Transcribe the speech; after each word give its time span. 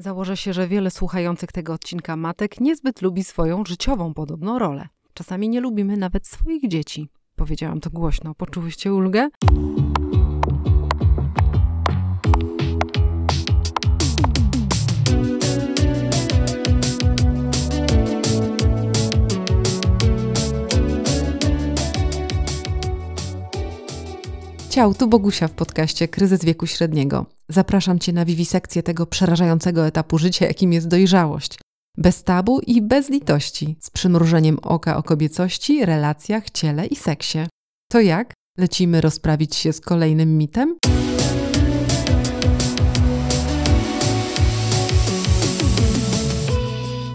Założę 0.00 0.36
się, 0.36 0.52
że 0.52 0.68
wiele 0.68 0.90
słuchających 0.90 1.52
tego 1.52 1.72
odcinka 1.72 2.16
matek 2.16 2.60
niezbyt 2.60 3.02
lubi 3.02 3.24
swoją 3.24 3.64
życiową 3.64 4.14
podobną 4.14 4.58
rolę. 4.58 4.88
Czasami 5.14 5.48
nie 5.48 5.60
lubimy 5.60 5.96
nawet 5.96 6.26
swoich 6.26 6.68
dzieci. 6.68 7.08
Powiedziałam 7.36 7.80
to 7.80 7.90
głośno. 7.90 8.34
Poczułyście 8.34 8.94
ulgę? 8.94 9.28
Ciao, 24.70 24.94
tu 24.94 25.08
Bogusia 25.08 25.48
w 25.48 25.52
podcaście 25.52 26.08
Kryzys 26.08 26.44
wieku 26.44 26.66
średniego. 26.66 27.26
Zapraszam 27.48 27.98
Cię 27.98 28.12
na 28.12 28.24
wiwisekcję 28.24 28.82
tego 28.82 29.06
przerażającego 29.06 29.86
etapu 29.86 30.18
życia, 30.18 30.46
jakim 30.46 30.72
jest 30.72 30.88
dojrzałość. 30.88 31.58
Bez 31.96 32.24
tabu 32.24 32.60
i 32.66 32.82
bez 32.82 33.08
litości, 33.08 33.76
z 33.80 33.90
przymrużeniem 33.90 34.58
oka 34.62 34.96
o 34.96 35.02
kobiecości, 35.02 35.84
relacjach, 35.86 36.50
ciele 36.50 36.86
i 36.86 36.96
seksie. 36.96 37.38
To 37.92 38.00
jak? 38.00 38.32
Lecimy 38.58 39.00
rozprawić 39.00 39.56
się 39.56 39.72
z 39.72 39.80
kolejnym 39.80 40.38
mitem? 40.38 40.76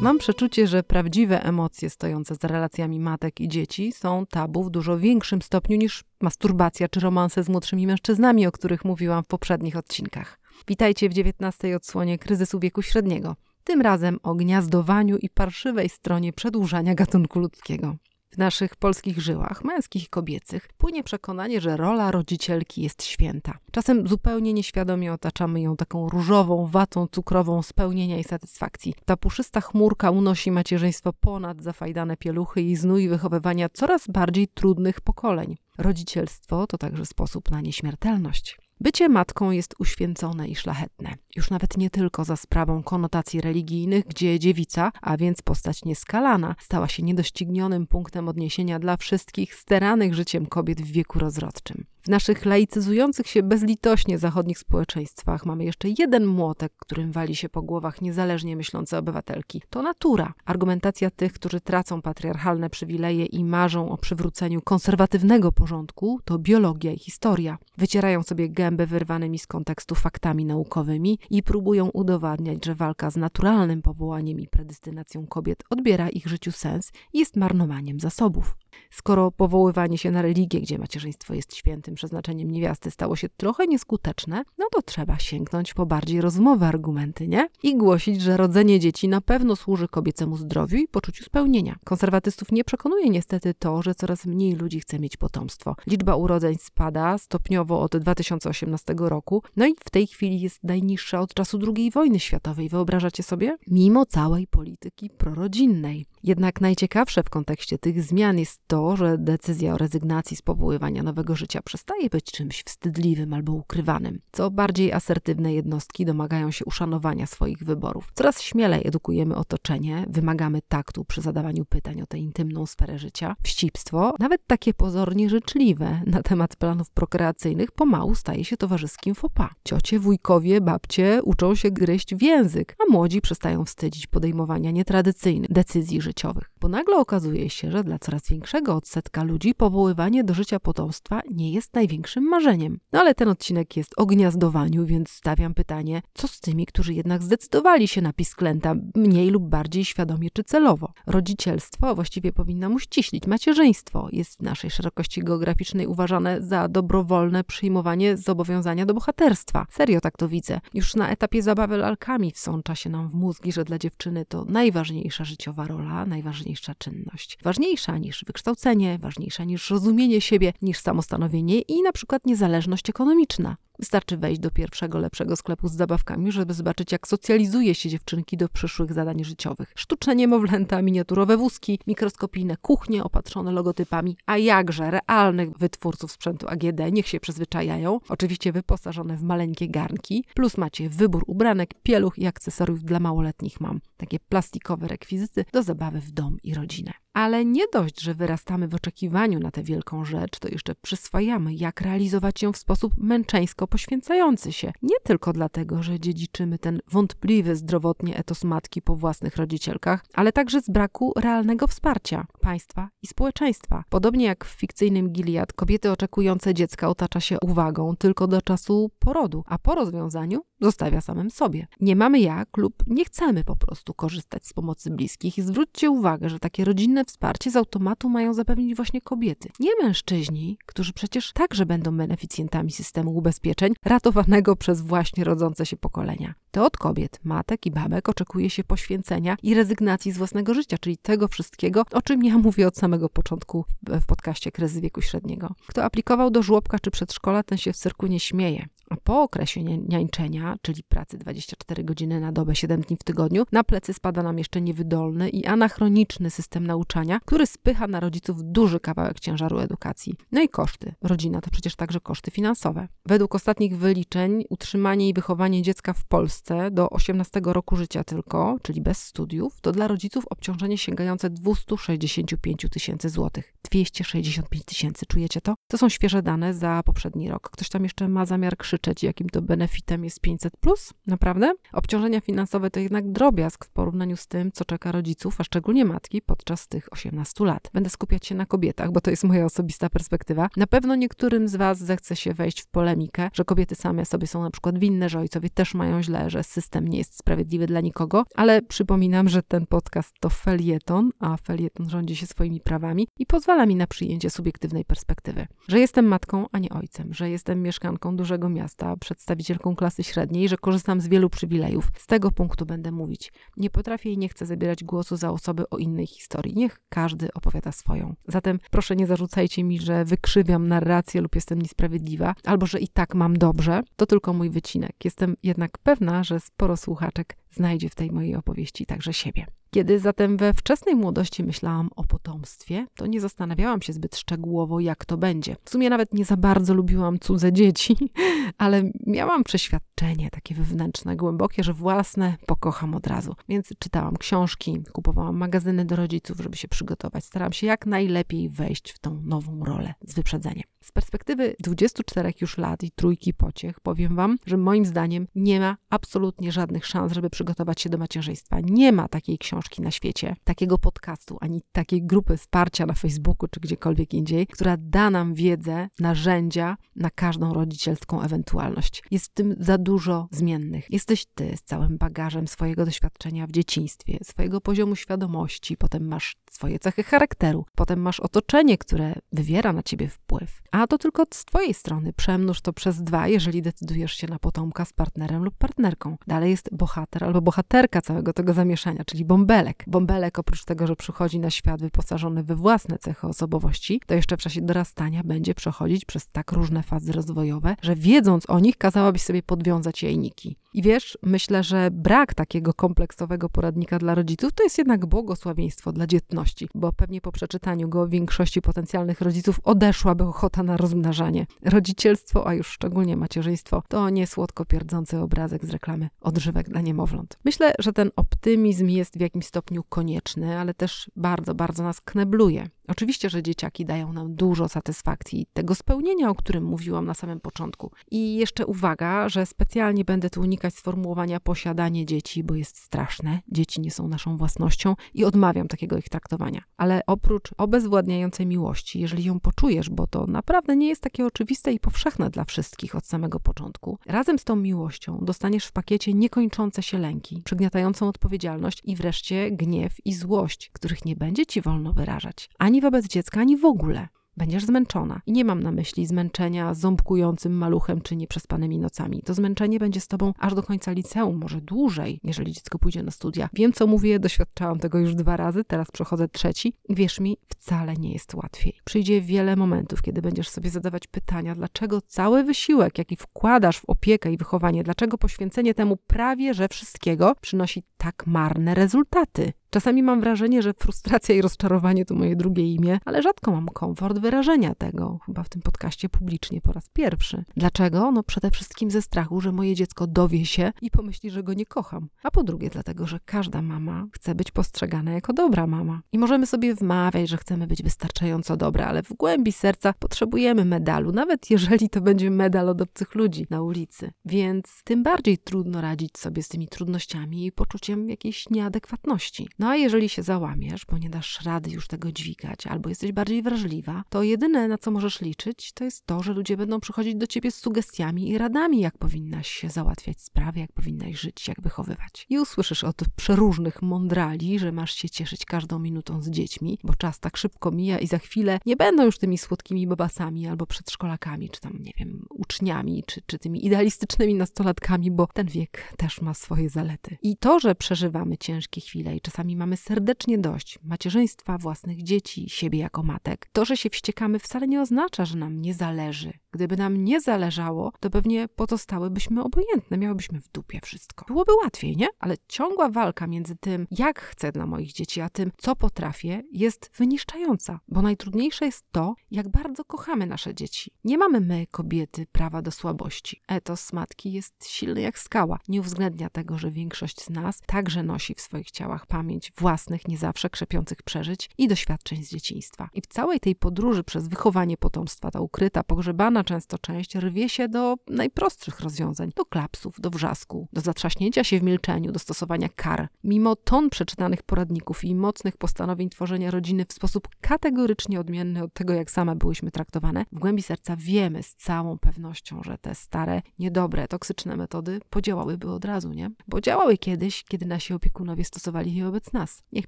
Mam 0.06 0.18
przeczucie, 0.18 0.68
że 0.68 0.84
prawdziwe 0.84 1.44
emocje 1.44 1.90
stojące 1.90 2.36
za 2.36 2.48
relacjami 2.48 3.00
matek 3.00 3.42
i 3.42 3.48
dzieci 3.48 3.92
są 3.92 4.26
tabu 4.26 4.64
w 4.64 4.70
dużo 4.70 4.98
większym 4.98 5.42
stopniu 5.42 5.78
niż 5.78 6.04
masturbacja 6.22 6.90
czy 6.90 7.00
romanse 7.00 7.44
z 7.44 7.50
młodszymi 7.50 7.88
mężczyznami, 7.88 8.48
o 8.48 8.52
których 8.52 8.86
mówiłam 8.86 9.24
w 9.24 9.28
poprzednich 9.28 9.78
odcinkach. 9.78 10.40
Witajcie 10.68 11.10
w 11.10 11.14
19 11.14 11.76
odsłonie 11.76 12.18
kryzysu 12.18 12.60
wieku 12.60 12.82
średniego. 12.82 13.36
Tym 13.64 13.82
razem 13.82 14.20
o 14.24 14.36
gniazdowaniu 14.36 15.18
i 15.18 15.30
parszywej 15.30 15.90
stronie 15.90 16.34
przedłużania 16.34 16.96
gatunku 16.96 17.40
ludzkiego. 17.40 17.96
W 18.36 18.38
naszych 18.38 18.76
polskich 18.76 19.22
żyłach, 19.22 19.64
męskich 19.64 20.04
i 20.04 20.08
kobiecych, 20.08 20.68
płynie 20.78 21.04
przekonanie, 21.04 21.62
że 21.62 21.78
rola 21.78 22.12
rodzicielki 22.12 22.82
jest 22.82 23.04
święta. 23.04 23.58
Czasem 23.72 24.08
zupełnie 24.08 24.54
nieświadomie 24.54 25.14
otaczamy 25.14 25.62
ją 25.62 25.78
taką 25.78 26.10
różową 26.10 26.68
watą 26.68 27.08
cukrową 27.08 27.62
spełnienia 27.62 28.18
i 28.18 28.24
satysfakcji. 28.24 28.94
Ta 29.06 29.18
puszysta 29.18 29.62
chmurka 29.62 30.12
unosi 30.12 30.52
macierzyństwo 30.52 31.14
ponad 31.14 31.62
zafajdane 31.62 32.18
pieluchy 32.18 32.62
i 32.62 32.76
znój 32.76 33.10
wychowywania 33.10 33.70
coraz 33.70 34.08
bardziej 34.08 34.48
trudnych 34.48 35.02
pokoleń. 35.02 35.58
Rodzicielstwo 35.78 36.68
to 36.68 36.78
także 36.78 37.06
sposób 37.06 37.52
na 37.52 37.62
nieśmiertelność. 37.62 38.58
Bycie 38.82 39.10
matką 39.10 39.52
jest 39.52 39.76
uświęcone 39.80 40.48
i 40.48 40.56
szlachetne. 40.56 41.16
Już 41.36 41.50
nawet 41.50 41.78
nie 41.78 41.90
tylko 41.90 42.26
za 42.26 42.36
sprawą 42.36 42.84
konotacji 42.84 43.42
religijnych, 43.42 44.06
gdzie 44.06 44.40
dziewica, 44.40 44.92
a 45.02 45.18
więc 45.18 45.42
postać 45.42 45.86
nieskalana, 45.86 46.56
stała 46.60 46.88
się 46.88 47.04
niedoścignionym 47.04 47.88
punktem 47.88 48.30
odniesienia 48.30 48.80
dla 48.80 48.98
wszystkich 48.98 49.56
steranych 49.56 50.14
życiem 50.14 50.46
kobiet 50.46 50.82
w 50.82 50.92
wieku 50.92 51.20
rozrodczym. 51.20 51.86
W 52.06 52.10
naszych 52.10 52.46
laicyzujących 52.46 53.28
się 53.28 53.44
bezlitośnie 53.44 54.20
zachodnich 54.20 54.60
społeczeństwach 54.60 55.46
mamy 55.46 55.66
jeszcze 55.66 55.88
jeden 56.00 56.26
młotek, 56.26 56.74
którym 56.80 57.12
wali 57.12 57.36
się 57.36 57.50
po 57.50 57.62
głowach 57.62 58.02
niezależnie 58.02 58.56
myślące 58.56 58.98
obywatelki. 58.98 59.62
To 59.70 59.82
natura. 59.82 60.34
Argumentacja 60.46 61.10
tych, 61.10 61.34
którzy 61.34 61.62
tracą 61.62 62.02
patriarchalne 62.02 62.70
przywileje 62.70 63.26
i 63.26 63.44
marzą 63.44 63.90
o 63.90 63.98
przywróceniu 63.98 64.62
konserwatywnego 64.62 65.52
porządku, 65.52 66.20
to 66.26 66.40
biologia 66.40 66.92
i 66.92 67.00
historia. 67.00 67.58
Wycierają 67.78 68.24
sobie 68.24 68.50
gęby 68.50 68.86
wyrwanymi 68.88 69.40
z 69.40 69.48
kontekstu 69.48 69.96
faktami 69.96 70.46
naukowymi 70.46 71.20
i 71.30 71.44
próbują 71.44 71.90
udowadniać, 71.90 72.66
że 72.66 72.76
walka 72.76 73.12
z 73.12 73.16
naturalnym 73.16 73.82
powołaniem 73.82 74.40
i 74.40 74.48
predestynacją 74.48 75.28
kobiet 75.28 75.64
odbiera 75.70 76.10
ich 76.10 76.28
życiu 76.28 76.52
sens 76.52 76.92
i 77.14 77.20
jest 77.20 77.36
marnowaniem 77.36 78.00
zasobów. 78.00 78.58
Skoro 78.92 79.32
powoływanie 79.32 79.98
się 79.98 80.12
na 80.12 80.22
religię, 80.22 80.62
gdzie 80.62 80.78
macierzyństwo 80.78 81.34
jest 81.34 81.56
świętym 81.56 81.96
przeznaczeniem 81.96 82.52
niewiasty, 82.52 82.92
stało 82.92 83.16
się 83.16 83.30
trochę 83.30 83.68
nieskuteczne, 83.68 84.44
no 84.58 84.66
to 84.72 84.82
trzeba 84.82 85.20
sięgnąć 85.20 85.74
po 85.74 85.86
bardziej 85.86 86.22
rozmowe 86.22 86.68
argumenty, 86.68 87.28
nie? 87.28 87.50
I 87.64 87.78
głosić, 87.78 88.22
że 88.22 88.38
rodzenie 88.38 88.80
dzieci 88.80 89.08
na 89.08 89.22
pewno 89.22 89.56
służy 89.56 89.88
kobiecemu 89.88 90.38
zdrowiu 90.38 90.78
i 90.78 90.88
poczuciu 90.88 91.24
spełnienia. 91.24 91.76
Konserwatystów 91.84 92.52
nie 92.52 92.64
przekonuje 92.64 93.10
niestety 93.10 93.54
to, 93.54 93.82
że 93.82 93.96
coraz 93.96 94.26
mniej 94.26 94.56
ludzi 94.56 94.80
chce 94.80 95.00
mieć 95.00 95.18
potomstwo. 95.18 95.76
Liczba 95.88 96.16
urodzeń 96.16 96.56
spada 96.60 97.18
stopniowo 97.18 97.82
od 97.82 97.98
2018 97.98 98.96
roku, 98.98 99.44
no 99.56 99.66
i 99.68 99.76
w 99.86 99.90
tej 99.90 100.08
chwili 100.08 100.42
jest 100.42 100.64
najniższa 100.64 101.20
od 101.20 101.34
czasu 101.34 101.60
II 101.76 101.92
wojny 101.92 102.20
światowej. 102.20 102.70
Wyobrażacie 102.70 103.24
sobie? 103.24 103.58
Mimo 103.68 104.06
całej 104.06 104.48
polityki 104.48 105.10
prorodzinnej. 105.10 106.06
Jednak 106.24 106.62
najciekawsze 106.62 107.24
w 107.24 107.30
kontekście 107.30 107.78
tych 107.78 108.04
zmian 108.04 108.40
jest 108.40 108.60
to, 108.68 108.85
że 108.94 109.18
decyzja 109.18 109.74
o 109.74 109.78
rezygnacji 109.78 110.38
z 110.38 110.42
powoływania 110.42 111.04
nowego 111.04 111.36
życia 111.36 111.62
przestaje 111.62 112.10
być 112.10 112.26
czymś 112.26 112.64
wstydliwym 112.64 113.34
albo 113.34 113.54
ukrywanym. 113.54 114.22
Co 114.32 114.52
bardziej 114.52 114.94
asertywne 114.94 115.54
jednostki 115.54 116.06
domagają 116.06 116.52
się 116.52 116.66
uszanowania 116.66 117.26
swoich 117.26 117.64
wyborów. 117.64 118.12
Coraz 118.16 118.42
śmielej 118.42 118.82
edukujemy 118.88 119.36
otoczenie, 119.36 120.06
wymagamy 120.10 120.60
taktu 120.68 121.06
przy 121.06 121.22
zadawaniu 121.22 121.66
pytań 121.66 122.02
o 122.02 122.06
tę 122.06 122.18
intymną 122.18 122.66
sferę 122.66 123.00
życia. 123.00 123.36
Wścibstwo, 123.44 124.14
nawet 124.20 124.42
takie 124.48 124.74
pozornie 124.74 125.30
życzliwe 125.30 126.02
na 126.06 126.22
temat 126.22 126.56
planów 126.56 126.90
prokreacyjnych, 126.90 127.72
pomału 127.72 128.16
staje 128.16 128.46
się 128.46 128.58
towarzyskim 128.58 129.16
fopa. 129.16 129.50
Ciocie, 129.64 130.00
wujkowie, 130.00 130.62
babcie 130.62 131.22
uczą 131.24 131.56
się 131.56 131.72
gryźć 131.72 132.16
w 132.16 132.22
język, 132.22 132.76
a 132.80 132.92
młodzi 132.92 133.22
przestają 133.22 133.66
wstydzić 133.66 134.08
podejmowania 134.08 134.72
nietradycyjnych 134.72 135.52
decyzji 135.52 136.02
życiowych. 136.02 136.52
Bo 136.62 136.68
nagle 136.68 136.98
okazuje 136.98 137.50
się, 137.50 137.72
że 137.72 137.84
dla 137.84 138.00
coraz 138.00 138.30
większego 138.30 138.65
odsetka 138.74 139.24
ludzi 139.24 139.56
powoływanie 139.56 140.24
do 140.24 140.34
życia 140.34 140.60
potomstwa 140.60 141.22
nie 141.32 141.52
jest 141.52 141.74
największym 141.74 142.24
marzeniem. 142.24 142.80
No 142.92 143.00
ale 143.00 143.16
ten 143.16 143.28
odcinek 143.28 143.78
jest 143.78 143.94
o 143.98 144.06
gniazdowaniu, 144.06 144.86
więc 144.86 145.10
stawiam 145.10 145.54
pytanie, 145.54 146.02
co 146.14 146.28
z 146.28 146.40
tymi, 146.40 146.66
którzy 146.66 146.94
jednak 146.94 147.24
zdecydowali 147.24 147.88
się 147.88 148.02
na 148.02 148.14
pisklęta 148.14 148.76
mniej 148.96 149.30
lub 149.30 149.44
bardziej 149.50 149.86
świadomie 149.86 150.30
czy 150.34 150.44
celowo? 150.44 150.94
Rodzicielstwo, 151.08 151.90
a 151.90 151.96
właściwie 151.96 152.34
powinnam 152.34 152.74
uściślić, 152.74 153.28
macierzyństwo 153.28 154.08
jest 154.12 154.40
w 154.40 154.42
naszej 154.42 154.70
szerokości 154.70 155.24
geograficznej 155.24 155.88
uważane 155.88 156.42
za 156.42 156.68
dobrowolne 156.68 157.44
przyjmowanie 157.44 158.18
zobowiązania 158.18 158.86
do 158.86 158.94
bohaterstwa. 158.94 159.66
Serio 159.70 160.02
tak 160.02 160.18
to 160.18 160.28
widzę. 160.28 160.60
Już 160.74 160.96
na 160.96 161.10
etapie 161.10 161.42
zabawy 161.42 161.78
lalkami 161.78 162.32
wsącza 162.32 162.76
się 162.76 162.90
nam 162.90 163.10
w 163.10 163.14
mózgi, 163.14 163.52
że 163.52 163.64
dla 163.64 163.78
dziewczyny 163.78 164.26
to 164.26 164.46
najważniejsza 164.46 165.24
życiowa 165.24 165.68
rola, 165.68 166.06
najważniejsza 166.06 166.76
czynność. 166.76 167.38
Ważniejsza 167.44 167.98
niż 167.98 168.24
wykształcenie, 168.28 168.55
ważniejsza 169.00 169.44
niż 169.44 169.70
rozumienie 169.70 170.22
siebie, 170.22 170.54
niż 170.62 170.80
samostanowienie 170.80 171.62
i 171.62 171.82
na 171.82 171.92
przykład 171.92 172.26
niezależność 172.26 172.90
ekonomiczna. 172.90 173.58
Wystarczy 173.80 174.18
wejść 174.18 174.42
do 174.42 174.52
pierwszego 174.52 175.00
lepszego 175.00 175.36
sklepu 175.36 175.68
z 175.68 175.74
zabawkami, 175.74 176.32
żeby 176.32 176.54
zobaczyć, 176.54 176.92
jak 176.92 177.08
socjalizuje 177.08 177.76
się 177.76 177.90
dziewczynki 177.90 178.38
do 178.38 178.50
przyszłych 178.50 178.94
zadań 178.94 179.24
życiowych. 179.24 179.74
Sztuczne 179.76 180.16
niemowlęta, 180.16 180.82
miniaturowe 180.82 181.38
wózki, 181.38 181.80
mikroskopijne 181.88 182.58
kuchnie 182.58 183.04
opatrzone 183.04 183.52
logotypami, 183.52 184.18
a 184.26 184.38
jakże 184.38 184.92
realnych 184.92 185.58
wytwórców 185.58 186.12
sprzętu 186.12 186.48
AGD, 186.48 186.80
niech 186.92 187.08
się 187.08 187.20
przyzwyczajają, 187.20 188.00
oczywiście 188.10 188.52
wyposażone 188.52 189.18
w 189.18 189.24
maleńkie 189.24 189.70
garnki, 189.70 190.26
plus 190.34 190.58
macie 190.58 190.90
wybór 190.90 191.24
ubranek, 191.28 191.74
pieluch 191.84 192.18
i 192.18 192.28
akcesoriów 192.28 192.84
dla 192.84 193.00
małoletnich 193.00 193.62
mam. 193.62 193.80
Takie 193.98 194.20
plastikowe 194.20 194.88
rekwizyty 194.88 195.46
do 195.54 195.64
zabawy 195.64 196.02
w 196.02 196.12
dom 196.12 196.38
i 196.44 196.54
rodzinę. 196.54 196.94
Ale 197.14 197.46
nie 197.46 197.64
dość, 197.74 198.02
że 198.02 198.14
wyrastamy 198.14 198.68
w 198.68 198.76
oczekiwaniu 198.76 199.40
na 199.40 199.52
tę 199.52 199.64
wielką 199.64 200.06
rzecz, 200.06 200.40
to 200.40 200.48
jeszcze 200.48 200.76
przyswajamy, 200.76 201.54
jak 201.54 201.82
realizować 201.82 202.42
ją 202.42 202.52
w 202.52 202.58
sposób 202.58 202.94
męczeńsko 202.98 203.65
poświęcający 203.68 204.52
się. 204.54 204.74
Nie 204.82 204.96
tylko 205.04 205.34
dlatego, 205.34 205.84
że 205.84 206.00
dziedziczymy 206.00 206.60
ten 206.60 206.82
wątpliwy 206.92 207.56
zdrowotnie 207.56 208.18
etos 208.18 208.44
matki 208.44 208.82
po 208.82 208.96
własnych 208.96 209.36
rodzicielkach, 209.36 210.06
ale 210.14 210.32
także 210.32 210.62
z 210.62 210.70
braku 210.70 211.14
realnego 211.16 211.68
wsparcia 211.68 212.28
państwa 212.42 212.90
i 213.02 213.08
społeczeństwa. 213.08 213.84
Podobnie 213.90 214.26
jak 214.26 214.46
w 214.46 214.50
fikcyjnym 214.50 215.10
Gilead, 215.10 215.54
kobiety 215.54 215.92
oczekujące 215.92 216.54
dziecka 216.54 216.90
otacza 216.90 217.20
się 217.20 217.38
uwagą 217.42 217.96
tylko 217.96 218.28
do 218.28 218.42
czasu 218.42 218.92
porodu, 219.00 219.44
a 219.48 219.58
po 219.58 219.76
rozwiązaniu 219.76 220.42
zostawia 220.62 221.02
samym 221.02 221.32
sobie. 221.32 221.68
Nie 221.82 221.96
mamy 221.96 222.20
jak 222.20 222.58
lub 222.58 222.84
nie 222.88 223.06
chcemy 223.06 223.44
po 223.44 223.56
prostu 223.56 223.94
korzystać 223.94 224.48
z 224.48 224.54
pomocy 224.54 224.92
bliskich 224.92 225.38
i 225.38 225.42
zwróćcie 225.42 225.92
uwagę, 225.92 226.30
że 226.30 226.40
takie 226.40 226.66
rodzinne 226.66 227.06
wsparcie 227.06 227.52
z 227.52 227.56
automatu 227.56 228.10
mają 228.10 228.34
zapewnić 228.34 228.76
właśnie 228.76 229.02
kobiety, 229.02 229.50
nie 229.60 229.72
mężczyźni, 229.84 230.58
którzy 230.66 230.94
przecież 230.94 231.32
także 231.34 231.66
będą 231.66 231.98
beneficjentami 231.98 232.72
systemu 232.72 233.18
ubezpieczeń 233.18 233.74
ratowanego 233.86 234.56
przez 234.56 234.82
właśnie 234.82 235.24
rodzące 235.24 235.66
się 235.66 235.78
pokolenia. 235.78 236.34
To 236.52 236.66
od 236.66 236.78
kobiet, 236.78 237.20
matek 237.24 237.66
i 237.66 237.72
babek 237.72 238.10
oczekuje 238.10 238.50
się 238.50 238.64
poświęcenia 238.64 239.38
i 239.44 239.54
rezygnacji 239.54 240.12
z 240.12 240.18
własnego 240.18 240.54
życia, 240.54 240.78
czyli 240.78 240.98
tego 240.98 241.28
wszystkiego, 241.28 241.84
o 241.92 242.02
czym 242.02 242.24
ja 242.24 242.38
mówię 242.38 242.68
od 242.68 242.78
samego 242.78 243.10
początku 243.10 243.66
w 243.84 244.06
podcaście 244.06 244.52
Kryzys 244.52 244.80
wieku 244.80 245.02
średniego. 245.02 245.56
Kto 245.68 245.84
aplikował 245.84 246.32
do 246.32 246.44
żłobka 246.44 246.80
czy 246.80 246.92
przedszkola, 246.92 247.44
ten 247.44 247.58
się 247.58 247.74
w 247.74 247.78
cyrku 247.78 248.08
nie 248.08 248.20
śmieje. 248.20 248.68
Po 249.06 249.22
okresie 249.22 249.64
niańczenia, 249.64 250.56
czyli 250.62 250.84
pracy 250.84 251.18
24 251.18 251.84
godziny 251.84 252.20
na 252.20 252.32
dobę, 252.32 252.56
7 252.56 252.82
dni 252.82 252.98
w 252.98 253.04
tygodniu, 253.04 253.44
na 253.52 253.64
plecy 253.64 253.94
spada 253.94 254.24
nam 254.24 254.38
jeszcze 254.38 254.62
niewydolny 254.62 255.30
i 255.30 255.46
anachroniczny 255.46 256.30
system 256.30 256.68
nauczania, 256.68 257.20
który 257.26 257.48
spycha 257.48 257.88
na 257.88 258.00
rodziców 258.00 258.38
duży 258.44 258.80
kawałek 258.80 259.20
ciężaru 259.20 259.60
edukacji. 259.60 260.16
No 260.32 260.42
i 260.42 260.50
koszty. 260.50 260.94
Rodzina 261.02 261.42
to 261.42 261.52
przecież 261.52 261.76
także 261.76 262.00
koszty 262.00 262.32
finansowe. 262.32 262.88
Według 263.06 263.36
ostatnich 263.36 263.78
wyliczeń 263.78 264.44
utrzymanie 264.50 265.10
i 265.10 265.14
wychowanie 265.14 265.62
dziecka 265.62 265.94
w 265.94 266.06
Polsce 266.06 266.72
do 266.72 266.90
18 266.90 267.42
roku 267.44 267.76
życia 267.76 268.04
tylko, 268.04 268.58
czyli 268.62 268.82
bez 268.82 269.04
studiów, 269.04 269.62
to 269.62 269.72
dla 269.72 269.88
rodziców 269.88 270.26
obciążenie 270.30 270.78
sięgające 270.78 271.30
265 271.30 272.66
tysięcy 272.72 273.10
złotych. 273.10 273.54
265 273.64 274.66
tysięcy, 274.66 275.06
czujecie 275.06 275.42
to? 275.42 275.56
To 275.68 275.78
są 275.78 275.90
świeże 275.90 276.22
dane 276.22 276.54
za 276.54 276.82
poprzedni 276.86 277.30
rok. 277.30 277.50
Ktoś 277.50 277.70
tam 277.70 277.84
jeszcze 277.84 278.08
ma 278.08 278.26
zamiar 278.26 278.58
krzyczeć, 278.58 278.95
jakim 279.04 279.30
to 279.30 279.42
benefitem 279.42 280.04
jest 280.04 280.20
500 280.20 280.58
plus? 280.58 280.94
Naprawdę? 281.08 281.54
Obciążenia 281.74 282.22
finansowe 282.22 282.72
to 282.72 282.80
jednak 282.80 283.12
drobiazg 283.12 283.66
w 283.66 283.70
porównaniu 283.70 284.18
z 284.18 284.28
tym, 284.28 284.52
co 284.52 284.66
czeka 284.66 284.92
rodziców, 284.92 285.36
a 285.42 285.44
szczególnie 285.44 285.86
matki 285.86 286.22
podczas 286.22 286.68
tych 286.68 286.94
18 286.94 287.46
lat. 287.46 287.70
Będę 287.74 287.90
skupiać 287.90 288.26
się 288.28 288.36
na 288.36 288.46
kobietach, 288.46 288.92
bo 288.92 289.02
to 289.02 289.10
jest 289.10 289.24
moja 289.24 289.46
osobista 289.46 289.90
perspektywa. 289.90 290.50
Na 290.58 290.68
pewno 290.68 290.96
niektórym 290.96 291.48
z 291.48 291.56
Was 291.56 291.78
zechce 291.78 292.16
się 292.16 292.34
wejść 292.34 292.62
w 292.62 292.68
polemikę, 292.68 293.30
że 293.34 293.46
kobiety 293.46 293.76
same 293.76 294.06
sobie 294.06 294.28
są 294.28 294.44
na 294.44 294.52
przykład 294.52 294.80
winne, 294.80 295.10
że 295.10 295.20
ojcowie 295.20 295.50
też 295.50 295.74
mają 295.74 296.04
źle, 296.04 296.30
że 296.30 296.44
system 296.44 296.88
nie 296.88 296.98
jest 296.98 297.18
sprawiedliwy 297.18 297.68
dla 297.68 297.82
nikogo, 297.82 298.24
ale 298.36 298.62
przypominam, 298.62 299.30
że 299.30 299.44
ten 299.44 299.66
podcast 299.66 300.14
to 300.20 300.30
felieton, 300.30 301.12
a 301.20 301.38
felieton 301.38 301.90
rządzi 301.90 302.16
się 302.16 302.26
swoimi 302.26 302.62
prawami 302.62 303.08
i 303.20 303.26
pozwala 303.26 303.66
mi 303.66 303.76
na 303.76 303.88
przyjęcie 303.88 304.30
subiektywnej 304.30 304.86
perspektywy. 304.86 305.48
Że 305.68 305.80
jestem 305.80 306.06
matką, 306.06 306.46
a 306.52 306.60
nie 306.60 306.70
ojcem, 306.70 307.14
że 307.14 307.30
jestem 307.30 307.62
mieszkanką 307.62 308.16
dużego 308.16 308.50
miasta, 308.50 308.85
przedstawicielką 309.00 309.76
klasy 309.76 310.04
średniej, 310.04 310.50
że 310.50 310.58
korzystam 310.58 311.02
z 311.02 311.08
wielu 311.08 311.30
przywilejów. 311.30 311.92
Z 311.98 312.08
tego 312.08 312.32
punktu 312.32 312.66
będę 312.66 312.92
mówić. 312.92 313.34
Nie 313.58 313.70
potrafię 313.70 314.12
i 314.12 314.18
nie 314.18 314.30
chcę 314.30 314.46
zabierać 314.46 314.84
głosu 314.84 315.18
za 315.18 315.32
osoby 315.32 315.70
o 315.70 315.78
innej 315.78 316.08
historii. 316.08 316.56
Niech 316.56 316.80
każdy 316.90 317.34
opowiada 317.34 317.72
swoją. 317.72 318.16
Zatem 318.28 318.60
proszę 318.72 318.96
nie 318.96 319.08
zarzucajcie 319.08 319.64
mi, 319.64 319.80
że 319.80 320.06
wykrzywiam 320.06 320.68
narrację 320.68 321.22
lub 321.22 321.36
jestem 321.36 321.62
niesprawiedliwa, 321.62 322.36
albo 322.44 322.66
że 322.66 322.80
i 322.80 322.88
tak 322.88 323.16
mam 323.16 323.38
dobrze. 323.38 323.84
To 323.96 324.06
tylko 324.06 324.34
mój 324.34 324.50
wycinek. 324.50 324.96
Jestem 325.04 325.36
jednak 325.44 325.78
pewna, 325.78 326.24
że 326.24 326.40
sporo 326.40 326.78
słuchaczek 326.78 327.38
znajdzie 327.56 327.90
w 327.90 327.96
tej 327.96 328.12
mojej 328.12 328.36
opowieści 328.36 328.86
także 328.86 329.14
siebie. 329.14 329.46
Kiedy 329.72 330.00
zatem 330.00 330.38
we 330.38 330.54
wczesnej 330.54 330.96
młodości 330.96 331.44
myślałam 331.44 331.90
o 331.96 332.04
potomstwie, 332.04 332.88
to 332.96 333.08
nie 333.08 333.22
zastanawiałam 333.22 333.82
się 333.82 333.94
zbyt 333.94 334.18
szczegółowo, 334.18 334.80
jak 334.80 335.06
to 335.06 335.18
będzie. 335.18 335.56
W 335.64 335.70
sumie 335.70 335.90
nawet 335.90 336.14
nie 336.14 336.26
za 336.26 336.38
bardzo 336.38 336.74
lubiłam 336.74 337.20
cudze 337.20 337.54
dzieci, 337.54 337.96
ale 338.58 338.92
miałam 339.08 339.44
przeświadczenie 339.44 339.95
takie 340.32 340.56
wewnętrzne, 340.56 341.16
głębokie, 341.16 341.64
że 341.64 341.74
własne 341.74 342.38
pokocham 342.46 342.96
od 342.96 343.08
razu. 343.08 343.36
Więc 343.50 343.74
czytałam 343.80 344.18
książki, 344.18 344.84
kupowałam 344.92 345.38
magazyny 345.38 345.86
do 345.86 345.96
rodziców, 345.96 346.38
żeby 346.38 346.58
się 346.58 346.68
przygotować. 346.68 347.26
Starałam 347.26 347.54
się 347.54 347.68
jak 347.68 347.86
najlepiej 347.86 348.50
wejść 348.50 348.92
w 348.92 349.00
tą 349.00 349.22
nową 349.22 349.66
rolę 349.66 349.94
z 350.08 350.14
wyprzedzeniem. 350.14 350.64
Z 350.82 350.92
perspektywy 350.92 351.56
24 351.60 352.34
już 352.42 352.58
lat 352.58 352.84
i 352.84 352.92
trójki 352.92 353.34
pociech 353.34 353.80
powiem 353.80 354.16
Wam, 354.16 354.38
że 354.46 354.58
moim 354.58 354.86
zdaniem 354.86 355.28
nie 355.36 355.60
ma 355.60 355.78
absolutnie 355.90 356.52
żadnych 356.52 356.86
szans, 356.86 357.14
żeby 357.14 357.30
przygotować 357.30 357.82
się 357.82 357.90
do 357.90 357.98
macierzyństwa. 357.98 358.60
Nie 358.60 358.92
ma 358.92 359.08
takiej 359.08 359.38
książki 359.38 359.82
na 359.82 359.92
świecie, 359.92 360.36
takiego 360.44 360.78
podcastu, 360.78 361.38
ani 361.42 361.62
takiej 361.72 362.04
grupy 362.04 362.38
wsparcia 362.38 362.86
na 362.86 362.94
Facebooku 362.94 363.48
czy 363.48 363.60
gdziekolwiek 363.60 364.14
indziej, 364.14 364.48
która 364.48 364.78
da 364.80 365.10
nam 365.10 365.34
wiedzę, 365.34 365.90
narzędzia 366.00 366.78
na 366.96 367.10
każdą 367.10 367.54
rodzicielską 367.54 368.22
ewentualność. 368.22 369.04
Jest 369.12 369.26
w 369.26 369.34
tym 369.34 369.56
za 369.60 369.78
dużo 369.86 370.28
zmiennych. 370.32 370.92
Jesteś 370.92 371.26
Ty 371.36 371.58
z 371.58 371.62
całym 371.62 371.98
bagażem 371.98 372.48
swojego 372.48 372.86
doświadczenia 372.86 373.48
w 373.48 373.52
dzieciństwie, 373.52 374.18
swojego 374.24 374.62
poziomu 374.62 374.96
świadomości, 374.96 375.78
potem 375.78 376.08
masz 376.08 376.36
swoje 376.52 376.80
cechy 376.80 377.04
charakteru, 377.04 377.66
potem 377.76 378.02
masz 378.02 378.20
otoczenie, 378.20 378.78
które 378.78 379.14
wywiera 379.32 379.74
na 379.74 379.84
Ciebie 379.84 380.08
wpływ. 380.08 380.62
A 380.72 380.88
to 380.88 380.98
tylko 380.98 381.24
z 381.34 381.46
Twojej 381.46 381.74
strony. 381.74 382.14
Przemnóż 382.14 382.62
to 382.62 382.74
przez 382.74 383.04
dwa, 383.04 383.28
jeżeli 383.28 383.62
decydujesz 383.62 384.14
się 384.14 384.28
na 384.28 384.40
potomka 384.40 384.86
z 384.86 384.94
partnerem 384.94 385.44
lub 385.44 385.56
partnerką. 385.58 386.18
Dalej 386.28 386.52
jest 386.52 386.70
bohater 386.72 387.24
albo 387.24 387.42
bohaterka 387.42 388.02
całego 388.02 388.34
tego 388.34 388.54
zamieszania, 388.54 389.04
czyli 389.06 389.26
bąbelek. 389.26 389.84
Bąbelek 389.88 390.40
oprócz 390.40 390.66
tego, 390.66 390.88
że 390.88 390.96
przychodzi 390.96 391.40
na 391.40 391.50
świat 391.50 391.82
wyposażony 391.82 392.44
we 392.44 392.56
własne 392.56 392.98
cechy 392.98 393.28
osobowości, 393.28 394.02
to 394.06 394.16
jeszcze 394.16 394.38
w 394.38 394.40
czasie 394.40 394.62
dorastania 394.62 395.24
będzie 395.24 395.56
przechodzić 395.56 396.06
przez 396.06 396.28
tak 396.28 396.52
różne 396.52 396.84
fazy 396.84 397.12
rozwojowe, 397.12 397.76
że 397.82 397.96
wiedząc 397.96 398.50
o 398.50 398.60
nich, 398.60 398.78
kazałabyś 398.78 399.22
sobie 399.22 399.44
podwiązać 399.44 399.75
jajniki. 400.08 400.58
I 400.76 400.82
wiesz, 400.82 401.18
myślę, 401.24 401.64
że 401.64 401.90
brak 401.92 402.34
takiego 402.34 402.74
kompleksowego 402.74 403.50
poradnika 403.50 404.00
dla 404.00 404.16
rodziców 404.16 404.54
to 404.54 404.64
jest 404.64 404.78
jednak 404.78 405.06
błogosławieństwo 405.06 405.92
dla 405.92 406.08
dzietności, 406.08 406.70
bo 406.76 406.94
pewnie 406.94 407.22
po 407.22 407.32
przeczytaniu 407.32 407.90
go 407.90 408.08
większości 408.08 408.62
potencjalnych 408.62 409.22
rodziców 409.22 409.60
odeszłaby 409.64 410.24
ochota 410.24 410.64
na 410.64 410.78
rozmnażanie. 410.78 411.46
Rodzicielstwo, 411.62 412.48
a 412.48 412.54
już 412.54 412.68
szczególnie 412.68 413.18
macierzyństwo, 413.18 413.84
to 413.88 414.10
nie 414.10 414.28
słodko 414.28 414.66
pierdzący 414.66 415.20
obrazek 415.20 415.66
z 415.66 415.70
reklamy 415.70 416.10
odżywek 416.22 416.70
dla 416.70 416.82
niemowląt. 416.82 417.40
Myślę, 417.46 417.74
że 417.80 417.94
ten 417.94 418.12
optymizm 418.16 418.88
jest 418.88 419.18
w 419.18 419.22
jakimś 419.22 419.46
stopniu 419.46 419.84
konieczny, 419.84 420.60
ale 420.60 420.74
też 420.74 421.12
bardzo, 421.16 421.56
bardzo 421.56 421.84
nas 421.84 422.02
knebluje. 422.02 422.70
Oczywiście, 422.88 423.30
że 423.30 423.44
dzieciaki 423.44 423.86
dają 423.86 424.14
nam 424.14 424.36
dużo 424.36 424.70
satysfakcji, 424.70 425.48
tego 425.54 425.76
spełnienia, 425.76 426.30
o 426.30 426.36
którym 426.36 426.64
mówiłam 426.64 427.06
na 427.06 427.14
samym 427.14 427.40
początku. 427.40 427.92
I 428.12 428.36
jeszcze 428.36 428.66
uwaga, 428.66 429.30
że 429.30 429.46
specjalnie 429.46 430.06
będę 430.06 430.30
tu 430.30 430.42
unikać 430.42 430.65
sformułowania 430.72 431.40
posiadanie 431.40 432.06
dzieci, 432.06 432.44
bo 432.44 432.56
jest 432.56 432.78
straszne. 432.78 433.40
Dzieci 433.48 433.82
nie 433.82 433.92
są 433.92 434.08
naszą 434.08 434.38
własnością 434.38 434.96
i 435.14 435.26
odmawiam 435.26 435.68
takiego 435.68 435.98
ich 435.98 436.10
traktowania. 436.10 436.62
Ale 436.78 437.02
oprócz 437.08 437.52
obezwładniającej 437.58 438.46
miłości, 438.46 439.00
jeżeli 439.00 439.24
ją 439.24 439.40
poczujesz, 439.40 439.90
bo 439.90 440.08
to 440.08 440.28
naprawdę 440.28 440.76
nie 440.76 440.88
jest 440.88 441.02
takie 441.02 441.26
oczywiste 441.26 441.74
i 441.74 441.80
powszechne 441.80 442.30
dla 442.30 442.46
wszystkich 442.46 442.96
od 442.96 443.06
samego 443.06 443.40
początku, 443.40 444.00
razem 444.06 444.40
z 444.40 444.44
tą 444.44 444.56
miłością 444.56 445.20
dostaniesz 445.22 445.66
w 445.66 445.72
pakiecie 445.72 446.14
niekończące 446.14 446.84
się 446.84 446.98
lęki, 446.98 447.42
przygniatającą 447.46 448.08
odpowiedzialność 448.08 448.82
i 448.84 448.96
wreszcie 448.96 449.52
gniew 449.52 450.06
i 450.06 450.14
złość, 450.14 450.70
których 450.74 451.06
nie 451.06 451.16
będzie 451.16 451.46
ci 451.46 451.62
wolno 451.62 451.94
wyrażać. 451.94 452.50
Ani 452.60 452.82
wobec 452.82 453.08
dziecka, 453.08 453.42
ani 453.42 453.58
w 453.58 453.66
ogóle 453.66 454.08
będziesz 454.38 454.66
zmęczona. 454.66 455.22
I 455.26 455.32
nie 455.32 455.46
mam 455.46 455.64
na 455.64 455.72
myśli 455.72 456.06
zmęczenia 456.06 456.74
ząbkującym 456.74 457.54
maluchem 457.54 458.02
czy 458.02 458.16
nieprzespanymi 458.16 458.80
nocami. 458.80 459.22
To 459.26 459.34
zmęczenie 459.34 459.80
będzie 459.80 460.02
z 460.02 460.08
tobą 460.08 460.34
aż 460.40 460.54
do 460.54 460.64
końca 460.64 460.92
liceum, 460.92 461.38
może 461.38 461.62
dłużej, 461.62 462.20
jeżeli 462.24 462.52
dziecko 462.52 462.80
pójdzie 462.80 463.04
na 463.04 463.12
studia. 463.12 463.50
Wiem, 463.54 463.74
co 463.74 463.88
mówię, 463.88 464.20
doświadczałam 464.20 464.80
tego 464.80 465.00
już 465.00 465.16
dwa 465.16 465.38
razy, 465.38 465.64
teraz 465.64 465.92
przechodzę 465.92 466.28
trzeci. 466.28 466.74
Wierz 466.90 467.20
mi, 467.20 467.38
wcale 467.48 467.94
nie 467.94 468.14
jest 468.14 468.34
łatwiej. 468.34 468.74
Przyjdzie 468.84 469.22
wiele 469.22 469.56
momentów, 469.56 470.02
kiedy 470.02 470.22
będziesz 470.22 470.50
sobie 470.50 470.70
zadawać 470.70 471.08
pytania, 471.08 471.56
dlaczego 471.56 472.02
cały 472.02 472.44
wysiłek, 472.44 472.98
jaki 472.98 473.16
wkładasz 473.16 473.80
w 473.80 473.86
opiekę 473.86 474.34
i 474.34 474.38
wychowanie, 474.38 474.84
dlaczego 474.84 475.18
poświęcenie 475.18 475.74
temu 475.74 475.98
prawie 475.98 476.54
że 476.54 476.68
wszystkiego 476.68 477.36
przynosi 477.42 477.84
tak 477.98 478.28
marne 478.28 478.76
rezultaty. 478.76 479.54
Czasami 479.76 480.04
mam 480.04 480.22
wrażenie, 480.22 480.62
że 480.62 480.74
frustracja 480.74 481.36
i 481.36 481.42
rozczarowanie 481.42 482.06
to 482.06 482.16
moje 482.16 482.36
drugie 482.36 482.74
imię, 482.74 483.00
ale 483.06 483.22
rzadko 483.22 483.52
mam 483.52 483.66
komfort 483.66 484.20
wyrażenia 484.20 484.76
tego, 484.76 485.20
chyba 485.26 485.44
w 485.44 485.50
tym 485.50 485.62
podcaście 485.62 486.10
publicznie 486.10 486.62
po 486.62 486.72
raz 486.72 486.90
pierwszy. 486.90 487.44
Dlaczego? 487.58 488.12
No 488.12 488.24
przede 488.24 488.52
wszystkim 488.52 488.92
ze 488.92 489.02
strachu, 489.02 489.42
że 489.42 489.52
moje 489.52 489.76
dziecko 489.76 490.08
dowie 490.08 490.46
się 490.46 490.72
i 490.82 490.92
pomyśli, 490.92 491.30
że 491.30 491.44
go 491.44 491.54
nie 491.54 491.66
kocham. 491.66 492.10
A 492.24 492.32
po 492.32 492.44
drugie 492.44 492.70
dlatego, 492.70 493.08
że 493.08 493.20
każda 493.26 493.62
mama 493.62 494.08
chce 494.12 494.36
być 494.36 494.52
postrzegana 494.52 495.12
jako 495.12 495.34
dobra 495.34 495.68
mama. 495.68 496.02
I 496.12 496.20
możemy 496.20 496.46
sobie 496.46 496.76
wmawiać, 496.76 497.30
że 497.30 497.38
chcemy 497.38 497.68
być 497.68 497.84
wystarczająco 497.84 498.58
dobra, 498.58 498.86
ale 498.86 499.04
w 499.04 499.14
głębi 499.14 499.52
serca 499.52 499.94
potrzebujemy 499.94 500.66
medalu, 500.66 501.12
nawet 501.12 501.52
jeżeli 501.52 501.90
to 501.90 502.02
będzie 502.02 502.32
medal 502.32 502.70
od 502.70 502.82
obcych 502.82 503.16
ludzi 503.16 503.48
na 503.50 503.62
ulicy. 503.62 504.12
Więc 504.26 504.82
tym 504.84 505.04
bardziej 505.04 505.38
trudno 505.38 505.82
radzić 505.82 506.18
sobie 506.18 506.44
z 506.44 506.48
tymi 506.48 506.68
trudnościami 506.68 507.46
i 507.46 507.52
poczuciem 507.52 508.10
jakiejś 508.10 508.50
nieadekwatności. 508.50 509.48
No 509.60 509.65
a 509.70 509.76
jeżeli 509.76 510.10
się 510.10 510.24
załamiesz, 510.24 510.86
bo 510.86 510.98
nie 510.98 511.10
dasz 511.10 511.42
rady 511.42 511.72
już 511.72 511.88
tego 511.88 512.12
dźwigać, 512.12 512.68
albo 512.68 512.90
jesteś 512.90 513.12
bardziej 513.12 513.44
wrażliwa, 513.44 514.04
to 514.10 514.24
jedyne 514.24 514.68
na 514.68 514.78
co 514.78 514.92
możesz 514.92 515.22
liczyć, 515.22 515.72
to 515.74 515.84
jest 515.84 516.06
to, 516.06 516.24
że 516.24 516.34
ludzie 516.34 516.58
będą 516.58 516.80
przychodzić 516.80 517.16
do 517.16 517.28
ciebie 517.28 517.52
z 517.52 517.56
sugestiami 517.56 518.30
i 518.30 518.38
radami, 518.38 518.80
jak 518.80 518.98
powinnaś 518.98 519.48
się 519.48 519.70
załatwiać 519.70 520.22
sprawy, 520.22 520.60
jak 520.60 520.72
powinnaś 520.72 521.20
żyć, 521.20 521.48
jak 521.48 521.62
wychowywać. 521.62 522.26
I 522.30 522.40
usłyszysz 522.40 522.84
od 522.84 523.02
przeróżnych 523.16 523.82
mądrali, 523.82 524.60
że 524.60 524.72
masz 524.72 524.94
się 524.94 525.10
cieszyć 525.10 525.46
każdą 525.46 525.80
minutą 525.80 526.22
z 526.22 526.30
dziećmi, 526.30 526.80
bo 526.84 526.94
czas 526.94 527.20
tak 527.20 527.38
szybko 527.38 527.72
mija 527.72 528.00
i 528.00 528.08
za 528.08 528.18
chwilę 528.18 528.60
nie 528.66 528.76
będą 528.76 529.06
już 529.06 529.18
tymi 529.18 529.38
słodkimi 529.38 529.88
babasami 529.88 530.48
albo 530.48 530.66
przedszkolakami, 530.66 531.50
czy 531.50 531.62
tam, 531.62 531.78
nie 531.80 531.92
wiem, 532.00 532.26
uczniami, 532.30 533.04
czy, 533.08 533.22
czy 533.26 533.40
tymi 533.40 533.66
idealistycznymi 533.66 534.36
nastolatkami, 534.36 535.12
bo 535.12 535.28
ten 535.28 535.48
wiek 535.48 535.94
też 535.98 536.22
ma 536.22 536.34
swoje 536.34 536.70
zalety. 536.70 537.18
I 537.22 537.38
to, 537.38 537.60
że 537.60 537.76
przeżywamy 537.76 538.38
ciężkie 538.38 538.82
chwile 538.82 539.16
i 539.16 539.22
czasami 539.22 539.45
mamy 539.54 539.78
serdecznie 539.78 540.38
dość 540.38 540.80
macierzyństwa, 540.84 541.58
własnych 541.58 542.04
dzieci, 542.04 542.50
siebie 542.50 542.80
jako 542.80 543.04
matek. 543.04 543.50
To, 543.54 543.66
że 543.66 543.78
się 543.78 543.90
wściekamy, 543.90 544.40
wcale 544.40 544.68
nie 544.68 544.82
oznacza, 544.82 545.26
że 545.26 545.38
nam 545.38 545.62
nie 545.62 545.74
zależy 545.74 546.34
Gdyby 546.56 546.78
nam 546.78 547.04
nie 547.04 547.22
zależało, 547.22 547.92
to 548.00 548.10
pewnie 548.10 548.48
pozostałybyśmy 548.48 549.44
obojętne, 549.44 549.98
miałybyśmy 549.98 550.42
w 550.42 550.48
dupie 550.48 550.80
wszystko. 550.84 551.26
Byłoby 551.26 551.52
łatwiej, 551.64 551.98
nie? 551.98 552.08
Ale 552.20 552.36
ciągła 552.48 552.90
walka 552.90 553.28
między 553.28 553.56
tym, 553.56 553.88
jak 553.92 554.20
chcę 554.22 554.52
dla 554.52 554.66
moich 554.66 554.94
dzieci, 554.94 555.22
a 555.22 555.30
tym, 555.30 555.52
co 555.58 555.76
potrafię, 555.76 556.44
jest 556.52 556.92
wyniszczająca, 556.98 557.80
bo 557.88 558.02
najtrudniejsze 558.02 558.66
jest 558.66 558.86
to, 558.92 559.16
jak 559.32 559.50
bardzo 559.50 559.86
kochamy 559.86 560.26
nasze 560.26 560.56
dzieci. 560.56 560.92
Nie 561.04 561.18
mamy 561.18 561.40
my, 561.40 561.68
kobiety, 561.72 562.26
prawa 562.32 562.62
do 562.62 562.72
słabości. 562.72 563.42
Etos 563.48 563.94
matki 563.94 564.32
jest 564.32 564.68
silny 564.68 565.02
jak 565.02 565.20
skała. 565.20 565.60
Nie 565.68 565.80
uwzględnia 565.80 566.30
tego, 566.30 566.58
że 566.58 566.72
większość 566.72 567.22
z 567.22 567.30
nas 567.30 567.62
także 567.66 568.04
nosi 568.04 568.36
w 568.36 568.42
swoich 568.42 568.72
ciałach 568.72 569.06
pamięć 569.06 569.35
własnych, 569.58 570.08
nie 570.08 570.18
zawsze 570.18 570.50
krzepiących 570.50 571.04
przeżyć 571.04 571.50
i 571.58 571.68
doświadczeń 571.68 572.24
z 572.24 572.30
dzieciństwa. 572.30 572.90
I 572.94 573.02
w 573.02 573.08
całej 573.08 573.40
tej 573.40 573.56
podróży 573.56 574.04
przez 574.04 574.28
wychowanie 574.28 574.78
potomstwa, 574.78 575.32
ta 575.32 575.40
ukryta, 575.40 575.84
pogrzebana 575.84 576.44
często 576.44 576.78
część 576.78 577.16
rwie 577.16 577.50
się 577.50 577.70
do 577.70 577.96
najprostszych 578.08 578.80
rozwiązań, 578.80 579.32
do 579.36 579.46
klapsów, 579.46 580.02
do 580.02 580.10
wrzasku, 580.10 580.68
do 580.74 580.82
zatrzaśnięcia 580.82 581.44
się 581.44 581.60
w 581.60 581.64
milczeniu, 581.64 582.12
do 582.12 582.20
stosowania 582.20 582.70
kar. 582.76 583.08
Mimo 583.24 583.56
ton 583.56 583.90
przeczytanych 583.90 584.44
poradników 584.44 585.04
i 585.04 585.16
mocnych 585.16 585.58
postanowień 585.58 586.10
tworzenia 586.10 586.52
rodziny 586.52 586.86
w 586.90 586.94
sposób 586.94 587.28
kategorycznie 587.42 588.20
odmienny 588.20 588.64
od 588.64 588.74
tego, 588.74 588.94
jak 588.94 589.12
same 589.12 589.36
byłyśmy 589.36 589.72
traktowane, 589.72 590.26
w 590.32 590.40
głębi 590.40 590.62
serca 590.62 590.96
wiemy 590.98 591.44
z 591.44 591.56
całą 591.56 591.98
pewnością, 591.98 592.64
że 592.64 592.78
te 592.78 592.96
stare, 592.96 593.42
niedobre, 593.60 594.08
toksyczne 594.08 594.58
metody 594.58 595.00
podziałałyby 595.10 595.72
od 595.72 595.86
razu, 595.86 596.14
nie? 596.14 596.32
Bo 596.48 596.62
działały 596.62 596.98
kiedyś, 596.98 597.44
kiedy 597.44 597.66
nasi 597.66 597.94
opiekunowie 597.94 598.44
stosowali 598.44 598.96
je 598.96 599.04
wobec 599.04 599.25
nas. 599.34 599.64
Niech 599.72 599.88